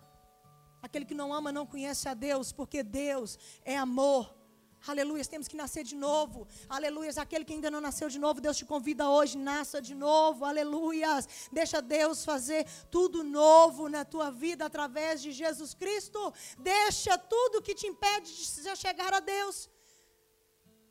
Aquele 0.82 1.06
que 1.06 1.14
não 1.14 1.34
ama 1.34 1.52
não 1.52 1.66
conhece 1.66 2.08
a 2.08 2.14
Deus, 2.14 2.52
porque 2.52 2.82
Deus 2.84 3.38
é 3.64 3.78
amor. 3.78 4.40
Aleluias, 4.88 5.28
temos 5.28 5.48
que 5.48 5.58
nascer 5.58 5.84
de 5.84 5.96
novo. 5.96 6.48
Aleluias, 6.70 7.18
aquele 7.18 7.44
que 7.44 7.54
ainda 7.54 7.70
não 7.70 7.82
nasceu 7.82 8.08
de 8.10 8.18
novo, 8.18 8.40
Deus 8.40 8.58
te 8.58 8.66
convida 8.66 9.10
hoje, 9.10 9.38
nasça 9.38 9.82
de 9.82 9.94
novo. 9.94 10.46
Aleluias. 10.46 11.28
Deixa 11.52 11.82
Deus 11.82 12.24
fazer 12.24 12.66
tudo 12.90 13.24
novo 13.24 13.90
na 13.90 14.06
tua 14.06 14.32
vida 14.32 14.66
através 14.66 15.22
de 15.22 15.32
Jesus 15.32 15.74
Cristo. 15.74 16.34
Deixa 16.58 17.18
tudo 17.18 17.62
que 17.62 17.76
te 17.76 17.88
impede 17.88 18.34
de 18.34 18.76
chegar 18.78 19.14
a 19.14 19.20
Deus. 19.20 19.70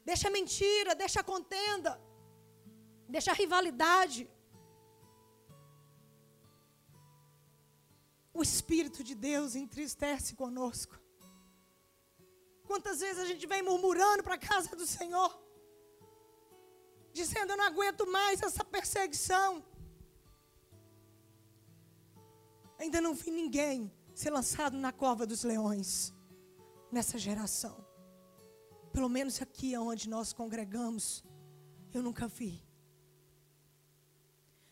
Deixa 0.05 0.29
mentira, 0.31 0.95
deixa 0.95 1.23
contenda. 1.23 1.99
Deixa 3.09 3.33
rivalidade. 3.33 4.31
O 8.39 8.43
Espírito 8.43 9.03
de 9.03 9.15
Deus 9.17 9.57
entristece 9.57 10.37
conosco. 10.37 10.97
Quantas 12.69 13.01
vezes 13.01 13.19
a 13.19 13.27
gente 13.27 13.45
vem 13.47 13.63
murmurando 13.63 14.23
para 14.23 14.35
a 14.35 14.39
casa 14.39 14.77
do 14.77 14.87
Senhor, 14.87 15.31
dizendo: 17.13 17.53
Eu 17.53 17.57
não 17.57 17.65
aguento 17.65 18.07
mais 18.07 18.41
essa 18.41 18.65
perseguição. 18.65 19.65
Ainda 22.79 23.01
não 23.01 23.13
vi 23.13 23.33
ninguém 23.33 23.93
ser 24.15 24.31
lançado 24.31 24.77
na 24.77 24.93
cova 24.93 25.27
dos 25.27 25.43
leões. 25.43 26.15
nessa 26.91 27.19
geração. 27.19 27.77
Pelo 28.95 29.11
menos 29.11 29.43
aqui 29.43 29.77
onde 29.77 30.09
nós 30.09 30.33
congregamos, 30.33 31.23
eu 31.93 32.03
nunca 32.03 32.27
vi. 32.27 32.65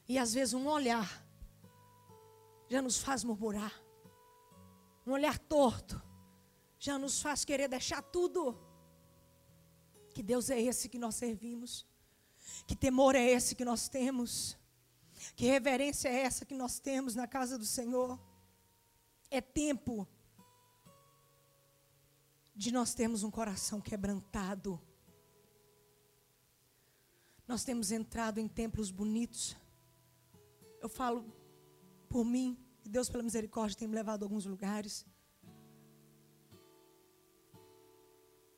E 0.09 0.17
às 0.19 0.33
vezes 0.33 0.55
um 0.55 0.67
olhar 0.67 1.26
já 2.69 2.83
nos 2.83 2.99
faz 2.99 3.25
murmurar. 3.25 3.73
Um 5.07 5.13
olhar 5.13 5.39
torto 5.39 6.03
já 6.79 6.99
nos 6.99 7.21
faz 7.21 7.45
querer 7.45 7.69
deixar 7.69 8.03
tudo. 8.03 8.59
Que 10.15 10.23
Deus 10.23 10.51
é 10.51 10.61
esse 10.61 10.89
que 10.89 10.99
nós 10.99 11.15
servimos? 11.15 11.87
Que 12.67 12.77
temor 12.77 13.15
é 13.15 13.25
esse 13.25 13.55
que 13.55 13.65
nós 13.65 13.89
temos? 13.89 14.57
Que 15.35 15.47
reverência 15.47 16.09
é 16.09 16.21
essa 16.21 16.45
que 16.45 16.55
nós 16.55 16.79
temos 16.79 17.15
na 17.15 17.27
casa 17.27 17.59
do 17.59 17.65
Senhor? 17.65 18.19
É 19.31 19.41
tempo 19.41 20.07
de 22.55 22.73
nós 22.73 22.95
termos 22.95 23.23
um 23.23 23.31
coração 23.31 23.81
quebrantado. 23.81 24.81
Nós 27.47 27.65
temos 27.65 27.91
entrado 27.91 28.39
em 28.39 28.49
templos 28.49 28.91
bonitos. 28.91 29.57
Eu 30.81 30.89
falo 30.89 31.33
por 32.07 32.25
mim, 32.25 32.59
e 32.85 32.89
Deus, 32.89 33.09
pela 33.09 33.23
misericórdia, 33.23 33.77
tem 33.79 33.89
me 33.89 33.95
levado 33.95 34.23
a 34.23 34.27
alguns 34.27 34.47
lugares. 34.47 35.05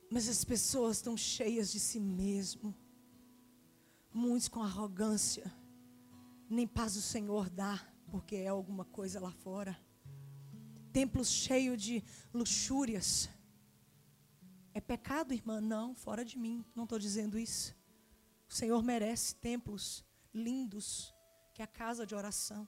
Mas 0.09 0.27
as 0.27 0.43
pessoas 0.43 0.97
estão 0.97 1.15
cheias 1.15 1.71
de 1.71 1.79
si 1.79 1.99
mesmo, 1.99 2.75
muitos 4.11 4.47
com 4.47 4.61
arrogância, 4.61 5.53
nem 6.49 6.67
paz 6.67 6.95
o 6.95 7.01
Senhor 7.01 7.49
dá, 7.49 7.79
porque 8.09 8.37
é 8.37 8.47
alguma 8.47 8.85
coisa 8.85 9.19
lá 9.19 9.31
fora. 9.31 9.79
Templos 10.91 11.29
cheios 11.29 11.79
de 11.81 12.03
luxúrias. 12.33 13.29
É 14.73 14.81
pecado, 14.81 15.33
irmã? 15.33 15.61
Não, 15.61 15.93
fora 15.93 16.25
de 16.25 16.37
mim, 16.37 16.65
não 16.75 16.85
estou 16.85 16.97
dizendo 16.97 17.37
isso. 17.37 17.75
O 18.49 18.53
Senhor 18.53 18.81
merece 18.81 19.35
templos 19.35 20.03
lindos, 20.33 21.13
que 21.53 21.61
é 21.61 21.65
a 21.65 21.67
casa 21.67 22.05
de 22.05 22.15
oração. 22.15 22.67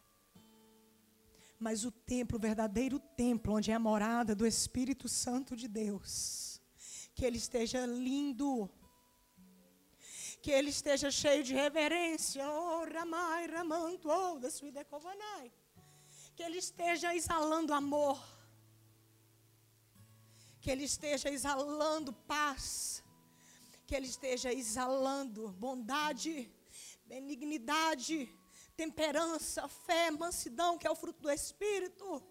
Mas 1.65 1.85
o 1.85 1.91
templo, 1.91 2.39
o 2.39 2.41
verdadeiro 2.41 2.97
templo, 2.99 3.53
onde 3.53 3.69
é 3.69 3.75
a 3.75 3.79
morada 3.79 4.33
do 4.33 4.47
Espírito 4.47 5.07
Santo 5.07 5.55
de 5.55 5.67
Deus, 5.67 6.59
que 7.13 7.23
ele 7.23 7.37
esteja 7.37 7.85
lindo, 7.85 8.67
que 10.41 10.49
ele 10.49 10.71
esteja 10.71 11.11
cheio 11.11 11.43
de 11.43 11.53
reverência, 11.53 12.43
oh, 12.49 12.83
ramai, 12.91 13.45
ramanto, 13.45 14.09
oh, 14.09 14.39
da 14.39 14.49
que 16.35 16.41
ele 16.41 16.57
esteja 16.57 17.13
exalando 17.15 17.75
amor, 17.75 18.19
que 20.59 20.71
ele 20.71 20.85
esteja 20.85 21.29
exalando 21.29 22.11
paz, 22.33 23.03
que 23.85 23.93
ele 23.93 24.07
esteja 24.07 24.51
exalando 24.51 25.51
bondade, 25.65 26.51
benignidade, 27.05 28.33
temperança, 28.75 29.67
fé, 29.67 30.11
mansidão, 30.11 30.77
que 30.77 30.87
é 30.87 30.91
o 30.91 30.95
fruto 30.95 31.21
do 31.21 31.31
Espírito. 31.31 32.23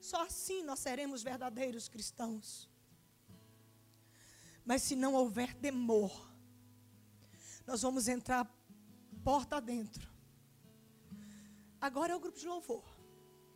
Só 0.00 0.22
assim 0.22 0.62
nós 0.62 0.80
seremos 0.80 1.22
verdadeiros 1.22 1.88
cristãos. 1.88 2.68
Mas 4.64 4.82
se 4.82 4.96
não 4.96 5.14
houver 5.14 5.54
temor, 5.54 6.30
nós 7.66 7.82
vamos 7.82 8.08
entrar 8.08 8.48
porta 9.24 9.60
dentro. 9.60 10.10
Agora 11.80 12.12
é 12.12 12.16
o 12.16 12.20
grupo 12.20 12.38
de 12.38 12.46
louvor. 12.46 12.84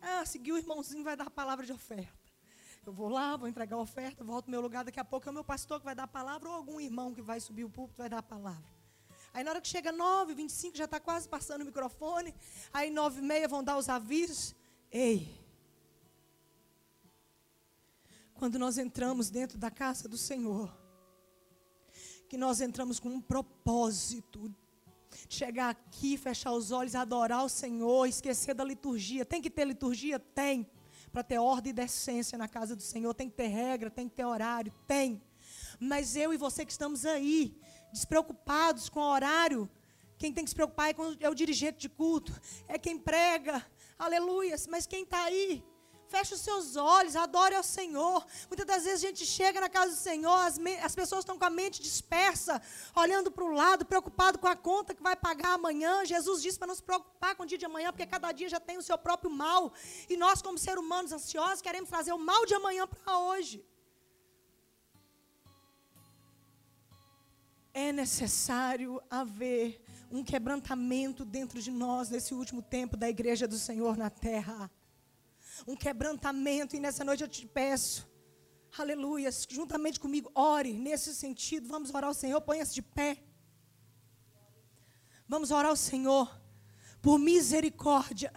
Ah, 0.00 0.24
seguiu 0.24 0.54
o 0.54 0.58
irmãozinho, 0.58 1.04
vai 1.04 1.16
dar 1.16 1.26
a 1.26 1.30
palavra 1.30 1.64
de 1.64 1.72
oferta. 1.72 2.26
Eu 2.84 2.92
vou 2.92 3.08
lá, 3.08 3.36
vou 3.36 3.48
entregar 3.48 3.76
a 3.76 3.80
oferta, 3.80 4.22
volto 4.22 4.46
ao 4.46 4.50
meu 4.52 4.60
lugar, 4.60 4.84
daqui 4.84 5.00
a 5.00 5.04
pouco 5.04 5.28
é 5.28 5.30
o 5.30 5.34
meu 5.34 5.44
pastor 5.44 5.80
que 5.80 5.84
vai 5.84 5.94
dar 5.94 6.04
a 6.04 6.08
palavra, 6.08 6.48
ou 6.48 6.54
algum 6.54 6.80
irmão 6.80 7.12
que 7.12 7.22
vai 7.22 7.40
subir 7.40 7.64
o 7.64 7.70
púlpito 7.70 7.98
vai 7.98 8.08
dar 8.08 8.18
a 8.18 8.22
palavra. 8.22 8.75
Aí 9.36 9.44
na 9.44 9.50
hora 9.50 9.60
que 9.60 9.68
chega 9.68 9.92
9, 9.92 10.32
25, 10.32 10.78
já 10.78 10.86
está 10.86 10.98
quase 10.98 11.28
passando 11.28 11.60
o 11.60 11.66
microfone. 11.66 12.34
Aí 12.72 12.90
9 12.90 13.18
e 13.18 13.22
meia 13.22 13.46
vão 13.46 13.62
dar 13.62 13.76
os 13.76 13.86
avisos. 13.86 14.54
Ei! 14.90 15.28
Quando 18.32 18.58
nós 18.58 18.78
entramos 18.78 19.28
dentro 19.28 19.58
da 19.58 19.70
casa 19.70 20.08
do 20.08 20.16
Senhor, 20.16 20.74
que 22.30 22.38
nós 22.38 22.62
entramos 22.62 22.98
com 22.98 23.10
um 23.10 23.20
propósito 23.20 24.50
chegar 25.28 25.68
aqui, 25.68 26.16
fechar 26.16 26.52
os 26.52 26.70
olhos, 26.70 26.94
adorar 26.94 27.44
o 27.44 27.48
Senhor, 27.50 28.06
esquecer 28.06 28.54
da 28.54 28.64
liturgia. 28.64 29.26
Tem 29.26 29.42
que 29.42 29.50
ter 29.50 29.66
liturgia? 29.66 30.18
Tem. 30.18 30.66
Para 31.12 31.22
ter 31.22 31.36
ordem 31.36 31.72
e 31.72 31.74
decência 31.74 32.38
na 32.38 32.48
casa 32.48 32.74
do 32.74 32.82
Senhor, 32.82 33.12
tem 33.12 33.28
que 33.28 33.36
ter 33.36 33.48
regra, 33.48 33.90
tem 33.90 34.08
que 34.08 34.14
ter 34.14 34.24
horário, 34.24 34.72
tem. 34.86 35.20
Mas 35.78 36.16
eu 36.16 36.32
e 36.32 36.38
você 36.38 36.64
que 36.64 36.72
estamos 36.72 37.04
aí, 37.04 37.60
despreocupados 37.92 38.88
com 38.88 39.00
o 39.00 39.12
horário, 39.12 39.70
quem 40.18 40.32
tem 40.32 40.44
que 40.44 40.50
se 40.50 40.56
preocupar 40.56 40.90
é, 40.90 40.94
é 41.20 41.28
o 41.28 41.34
dirigente 41.34 41.78
de 41.78 41.88
culto, 41.88 42.32
é 42.66 42.78
quem 42.78 42.98
prega, 42.98 43.64
aleluia. 43.98 44.56
Mas 44.68 44.86
quem 44.86 45.02
está 45.02 45.24
aí, 45.24 45.62
Feche 46.08 46.34
os 46.34 46.40
seus 46.40 46.76
olhos, 46.76 47.16
adore 47.16 47.54
ao 47.54 47.62
Senhor. 47.64 48.24
Muitas 48.48 48.64
das 48.64 48.84
vezes 48.84 49.02
a 49.02 49.06
gente 49.08 49.26
chega 49.26 49.60
na 49.60 49.68
casa 49.68 49.90
do 49.90 49.98
Senhor, 49.98 50.36
as, 50.36 50.58
as 50.82 50.94
pessoas 50.94 51.20
estão 51.22 51.36
com 51.36 51.44
a 51.44 51.50
mente 51.50 51.82
dispersa, 51.82 52.62
olhando 52.94 53.30
para 53.30 53.42
o 53.42 53.52
lado, 53.52 53.84
preocupado 53.84 54.38
com 54.38 54.46
a 54.46 54.54
conta 54.54 54.94
que 54.94 55.02
vai 55.02 55.16
pagar 55.16 55.54
amanhã. 55.54 56.04
Jesus 56.04 56.42
disse 56.42 56.58
para 56.58 56.68
não 56.68 56.74
se 56.76 56.82
preocupar 56.82 57.34
com 57.34 57.42
o 57.42 57.46
dia 57.46 57.58
de 57.58 57.66
amanhã, 57.66 57.90
porque 57.90 58.06
cada 58.06 58.30
dia 58.30 58.48
já 58.48 58.60
tem 58.60 58.78
o 58.78 58.82
seu 58.82 58.96
próprio 58.96 59.30
mal. 59.30 59.72
E 60.08 60.16
nós, 60.16 60.40
como 60.40 60.56
seres 60.56 60.80
humanos 60.80 61.10
ansiosos, 61.10 61.60
queremos 61.60 61.90
trazer 61.90 62.12
o 62.12 62.18
mal 62.18 62.46
de 62.46 62.54
amanhã 62.54 62.86
para 62.86 63.18
hoje. 63.18 63.64
É 67.84 67.92
necessário 67.92 69.02
haver 69.10 69.84
um 70.10 70.24
quebrantamento 70.24 71.26
dentro 71.26 71.60
de 71.60 71.70
nós 71.70 72.08
nesse 72.08 72.32
último 72.32 72.62
tempo 72.62 72.96
da 72.96 73.06
igreja 73.06 73.46
do 73.46 73.58
Senhor 73.58 73.98
na 73.98 74.08
terra 74.08 74.70
um 75.66 75.76
quebrantamento. 75.76 76.74
E 76.74 76.80
nessa 76.80 77.04
noite 77.04 77.22
eu 77.22 77.28
te 77.28 77.46
peço, 77.46 78.08
aleluia, 78.76 79.30
juntamente 79.48 80.00
comigo, 80.00 80.30
ore 80.34 80.72
nesse 80.72 81.14
sentido. 81.14 81.68
Vamos 81.68 81.90
orar 81.90 82.08
ao 82.08 82.14
Senhor, 82.14 82.40
ponha-se 82.40 82.74
de 82.74 82.82
pé. 82.82 83.22
Vamos 85.28 85.50
orar 85.50 85.70
ao 85.70 85.76
Senhor 85.76 86.26
por 87.02 87.18
misericórdia, 87.18 88.32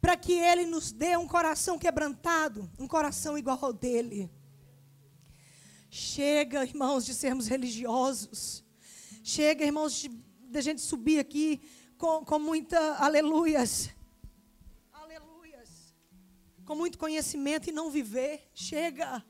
para 0.00 0.16
que 0.16 0.32
Ele 0.32 0.64
nos 0.64 0.90
dê 0.90 1.16
um 1.18 1.28
coração 1.28 1.78
quebrantado, 1.78 2.70
um 2.78 2.88
coração 2.88 3.36
igual 3.36 3.58
ao 3.60 3.74
dele. 3.74 4.30
Chega, 5.96 6.64
irmãos, 6.64 7.04
de 7.06 7.14
sermos 7.14 7.46
religiosos. 7.46 8.64
Chega, 9.22 9.64
irmãos, 9.64 9.92
de, 9.94 10.08
de 10.08 10.60
gente 10.60 10.80
subir 10.80 11.20
aqui 11.20 11.60
com, 11.96 12.24
com 12.24 12.38
muita 12.38 12.96
aleluias 12.96 13.94
com 16.64 16.74
muito 16.74 16.98
conhecimento 16.98 17.68
e 17.68 17.72
não 17.72 17.90
viver. 17.90 18.50
Chega. 18.54 19.24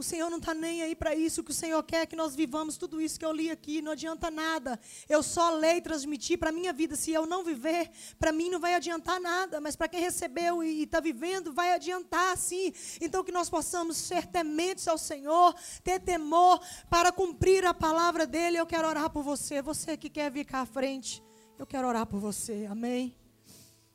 O 0.00 0.02
Senhor 0.02 0.30
não 0.30 0.38
está 0.38 0.54
nem 0.54 0.80
aí 0.80 0.94
para 0.94 1.14
isso. 1.14 1.42
O 1.42 1.44
que 1.44 1.50
o 1.50 1.54
Senhor 1.54 1.82
quer 1.82 2.00
é 2.00 2.06
que 2.06 2.16
nós 2.16 2.34
vivamos 2.34 2.78
tudo 2.78 3.02
isso 3.02 3.18
que 3.18 3.24
eu 3.24 3.32
li 3.32 3.50
aqui. 3.50 3.82
Não 3.82 3.92
adianta 3.92 4.30
nada. 4.30 4.80
Eu 5.06 5.22
só 5.22 5.50
leio 5.50 5.82
transmitir 5.82 6.38
para 6.38 6.48
a 6.48 6.52
minha 6.52 6.72
vida. 6.72 6.96
Se 6.96 7.12
eu 7.12 7.26
não 7.26 7.44
viver, 7.44 7.90
para 8.18 8.32
mim 8.32 8.48
não 8.48 8.58
vai 8.58 8.74
adiantar 8.74 9.20
nada. 9.20 9.60
Mas 9.60 9.76
para 9.76 9.88
quem 9.88 10.00
recebeu 10.00 10.62
e 10.62 10.84
está 10.84 11.00
vivendo, 11.00 11.52
vai 11.52 11.74
adiantar 11.74 12.34
sim. 12.38 12.72
Então 12.98 13.22
que 13.22 13.30
nós 13.30 13.50
possamos 13.50 13.98
ser 13.98 14.26
tementes 14.26 14.88
ao 14.88 14.96
Senhor, 14.96 15.54
ter 15.84 16.00
temor 16.00 16.64
para 16.88 17.12
cumprir 17.12 17.66
a 17.66 17.74
palavra 17.74 18.26
dEle. 18.26 18.56
Eu 18.56 18.66
quero 18.66 18.88
orar 18.88 19.10
por 19.10 19.22
você. 19.22 19.60
Você 19.60 19.98
que 19.98 20.08
quer 20.08 20.30
vir 20.30 20.46
cá 20.46 20.62
à 20.62 20.66
frente, 20.66 21.22
eu 21.58 21.66
quero 21.66 21.86
orar 21.86 22.06
por 22.06 22.18
você. 22.18 22.66
Amém. 22.70 23.14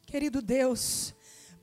Querido 0.05 0.39
Deus. 0.39 1.14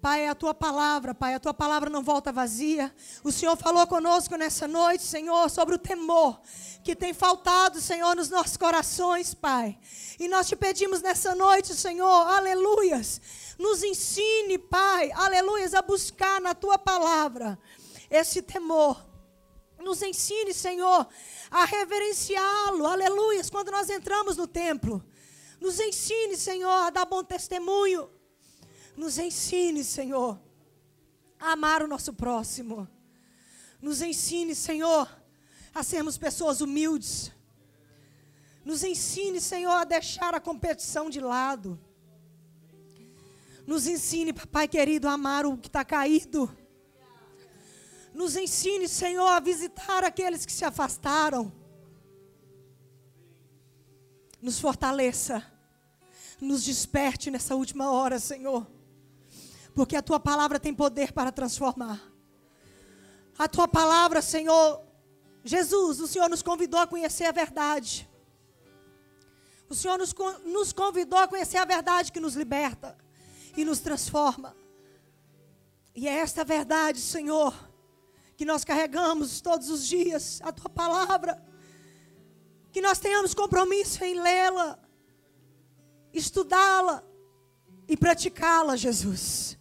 Pai, 0.02 0.24
é 0.24 0.30
a 0.30 0.34
tua 0.34 0.52
palavra, 0.52 1.14
Pai, 1.14 1.32
a 1.32 1.38
tua 1.38 1.54
palavra 1.54 1.88
não 1.88 2.02
volta 2.02 2.32
vazia. 2.32 2.92
O 3.22 3.30
Senhor 3.30 3.56
falou 3.56 3.86
conosco 3.86 4.34
nessa 4.34 4.66
noite, 4.66 5.04
Senhor, 5.04 5.48
sobre 5.48 5.76
o 5.76 5.78
temor 5.78 6.40
que 6.82 6.96
tem 6.96 7.14
faltado, 7.14 7.80
Senhor, 7.80 8.16
nos 8.16 8.28
nossos 8.28 8.56
corações, 8.56 9.32
Pai. 9.32 9.78
E 10.18 10.26
nós 10.26 10.48
te 10.48 10.56
pedimos 10.56 11.02
nessa 11.02 11.36
noite, 11.36 11.72
Senhor, 11.76 12.26
aleluias, 12.26 13.20
nos 13.56 13.84
ensine, 13.84 14.58
Pai, 14.58 15.12
aleluias, 15.12 15.72
a 15.72 15.82
buscar 15.82 16.40
na 16.40 16.52
tua 16.52 16.76
palavra 16.76 17.56
esse 18.10 18.42
temor. 18.42 19.00
Nos 19.78 20.02
ensine, 20.02 20.52
Senhor, 20.52 21.06
a 21.48 21.64
reverenciá-lo, 21.64 22.86
aleluias, 22.86 23.48
quando 23.48 23.70
nós 23.70 23.88
entramos 23.88 24.36
no 24.36 24.48
templo. 24.48 25.00
Nos 25.60 25.78
ensine, 25.78 26.36
Senhor, 26.36 26.86
a 26.86 26.90
dar 26.90 27.04
bom 27.04 27.22
testemunho 27.22 28.10
nos 28.96 29.18
ensine, 29.18 29.82
Senhor, 29.82 30.40
a 31.40 31.52
amar 31.52 31.82
o 31.82 31.88
nosso 31.88 32.12
próximo. 32.12 32.88
Nos 33.80 34.00
ensine, 34.02 34.54
Senhor, 34.54 35.08
a 35.74 35.82
sermos 35.82 36.18
pessoas 36.18 36.60
humildes. 36.60 37.32
Nos 38.64 38.84
ensine, 38.84 39.40
Senhor, 39.40 39.72
a 39.72 39.84
deixar 39.84 40.34
a 40.34 40.40
competição 40.40 41.10
de 41.10 41.20
lado. 41.20 41.80
Nos 43.66 43.86
ensine, 43.86 44.32
papai 44.32 44.68
querido, 44.68 45.08
a 45.08 45.12
amar 45.12 45.46
o 45.46 45.56
que 45.56 45.68
está 45.68 45.84
caído. 45.84 46.54
Nos 48.14 48.36
ensine, 48.36 48.86
Senhor, 48.86 49.28
a 49.28 49.40
visitar 49.40 50.04
aqueles 50.04 50.44
que 50.44 50.52
se 50.52 50.64
afastaram. 50.64 51.50
Nos 54.40 54.60
fortaleça. 54.60 55.44
Nos 56.40 56.64
desperte 56.64 57.30
nessa 57.30 57.54
última 57.54 57.90
hora, 57.90 58.18
Senhor. 58.18 58.66
Porque 59.74 59.96
a 59.96 60.02
tua 60.02 60.20
palavra 60.20 60.60
tem 60.60 60.74
poder 60.74 61.12
para 61.12 61.32
transformar. 61.32 62.00
A 63.38 63.48
tua 63.48 63.66
palavra, 63.66 64.20
Senhor, 64.20 64.82
Jesus, 65.42 66.00
o 66.00 66.06
Senhor 66.06 66.28
nos 66.28 66.42
convidou 66.42 66.78
a 66.78 66.86
conhecer 66.86 67.24
a 67.24 67.32
verdade. 67.32 68.08
O 69.68 69.74
Senhor 69.74 69.98
nos, 69.98 70.14
nos 70.44 70.72
convidou 70.72 71.18
a 71.18 71.26
conhecer 71.26 71.56
a 71.56 71.64
verdade 71.64 72.12
que 72.12 72.20
nos 72.20 72.34
liberta 72.34 72.96
e 73.56 73.64
nos 73.64 73.80
transforma. 73.80 74.54
E 75.94 76.06
é 76.06 76.12
esta 76.12 76.44
verdade, 76.44 77.00
Senhor, 77.00 77.54
que 78.36 78.44
nós 78.44 78.64
carregamos 78.64 79.40
todos 79.40 79.70
os 79.70 79.86
dias, 79.86 80.40
a 80.42 80.52
tua 80.52 80.70
palavra. 80.70 81.42
Que 82.70 82.80
nós 82.80 82.98
tenhamos 82.98 83.34
compromisso 83.34 84.02
em 84.04 84.20
lê-la, 84.20 84.78
estudá-la 86.12 87.02
e 87.86 87.96
praticá-la, 87.96 88.76
Jesus. 88.76 89.58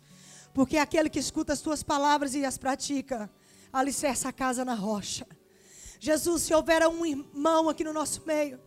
Porque 0.54 0.78
aquele 0.78 1.10
que 1.10 1.20
escuta 1.20 1.54
as 1.54 1.62
tuas 1.62 1.82
palavras 1.82 2.36
e 2.36 2.46
as 2.46 2.58
pratica, 2.58 3.30
alicerça 3.72 4.30
a 4.30 4.34
casa 4.34 4.66
na 4.66 4.74
rocha. 4.74 5.26
Jesus, 6.00 6.44
se 6.44 6.54
houver 6.54 6.86
um 6.88 7.06
irmão 7.06 7.70
aqui 7.70 7.84
no 7.84 7.94
nosso 7.94 8.24
meio, 8.26 8.60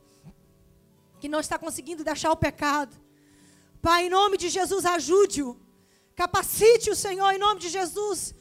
que 1.20 1.28
não 1.28 1.40
está 1.40 1.58
conseguindo 1.58 2.04
deixar 2.04 2.30
o 2.30 2.36
pecado, 2.36 2.94
Pai, 3.82 4.06
em 4.06 4.08
nome 4.08 4.38
de 4.38 4.48
Jesus, 4.48 4.86
ajude-o. 4.86 5.60
Capacite 6.16 6.88
o 6.90 6.96
Senhor 6.96 7.30
em 7.32 7.38
nome 7.38 7.60
de 7.60 7.68
Jesus. 7.68 8.34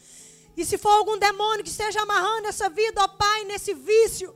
E 0.55 0.63
se 0.63 0.77
for 0.77 0.91
algum 0.91 1.17
demônio 1.17 1.65
que 1.65 1.69
esteja 1.69 2.01
amarrando 2.01 2.47
essa 2.47 2.69
vida, 2.69 3.01
ó 3.03 3.07
Pai, 3.09 3.43
nesse 3.43 3.73
vício, 3.73 4.33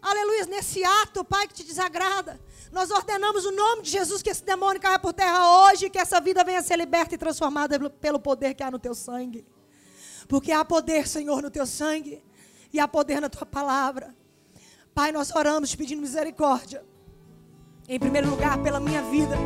aleluia, 0.00 0.46
nesse 0.46 0.84
ato, 0.84 1.24
Pai, 1.24 1.48
que 1.48 1.54
te 1.54 1.64
desagrada, 1.64 2.40
nós 2.72 2.90
ordenamos 2.90 3.44
o 3.44 3.52
nome 3.52 3.82
de 3.82 3.90
Jesus 3.90 4.22
que 4.22 4.30
esse 4.30 4.44
demônio 4.44 4.80
caia 4.80 4.98
por 4.98 5.12
terra 5.12 5.68
hoje, 5.68 5.88
que 5.90 5.98
essa 5.98 6.20
vida 6.20 6.42
venha 6.44 6.58
a 6.58 6.62
ser 6.62 6.76
liberta 6.76 7.14
e 7.14 7.18
transformada 7.18 7.78
pelo 7.90 8.18
poder 8.18 8.54
que 8.54 8.62
há 8.62 8.70
no 8.70 8.78
teu 8.78 8.94
sangue. 8.94 9.46
Porque 10.28 10.52
há 10.52 10.64
poder, 10.64 11.06
Senhor, 11.06 11.40
no 11.40 11.50
teu 11.50 11.66
sangue 11.66 12.22
e 12.72 12.80
há 12.80 12.88
poder 12.88 13.20
na 13.20 13.28
tua 13.28 13.46
palavra. 13.46 14.14
Pai, 14.94 15.12
nós 15.12 15.30
oramos 15.34 15.70
te 15.70 15.76
pedindo 15.76 16.00
misericórdia. 16.00 16.84
Em 17.88 17.98
primeiro 17.98 18.28
lugar, 18.28 18.60
pela 18.62 18.80
minha 18.80 19.02
vida. 19.02 19.36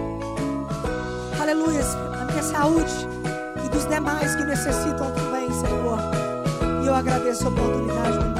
Aleluia, 1.41 1.83
a 2.21 2.25
minha 2.25 2.43
saúde 2.43 2.93
e 3.65 3.69
dos 3.69 3.87
demais 3.87 4.35
que 4.35 4.45
necessitam 4.45 5.13
também, 5.15 5.51
Senhor. 5.53 5.99
E 6.83 6.87
eu 6.87 6.95
agradeço 6.95 7.47
a 7.47 7.51
oportunidade 7.51 8.40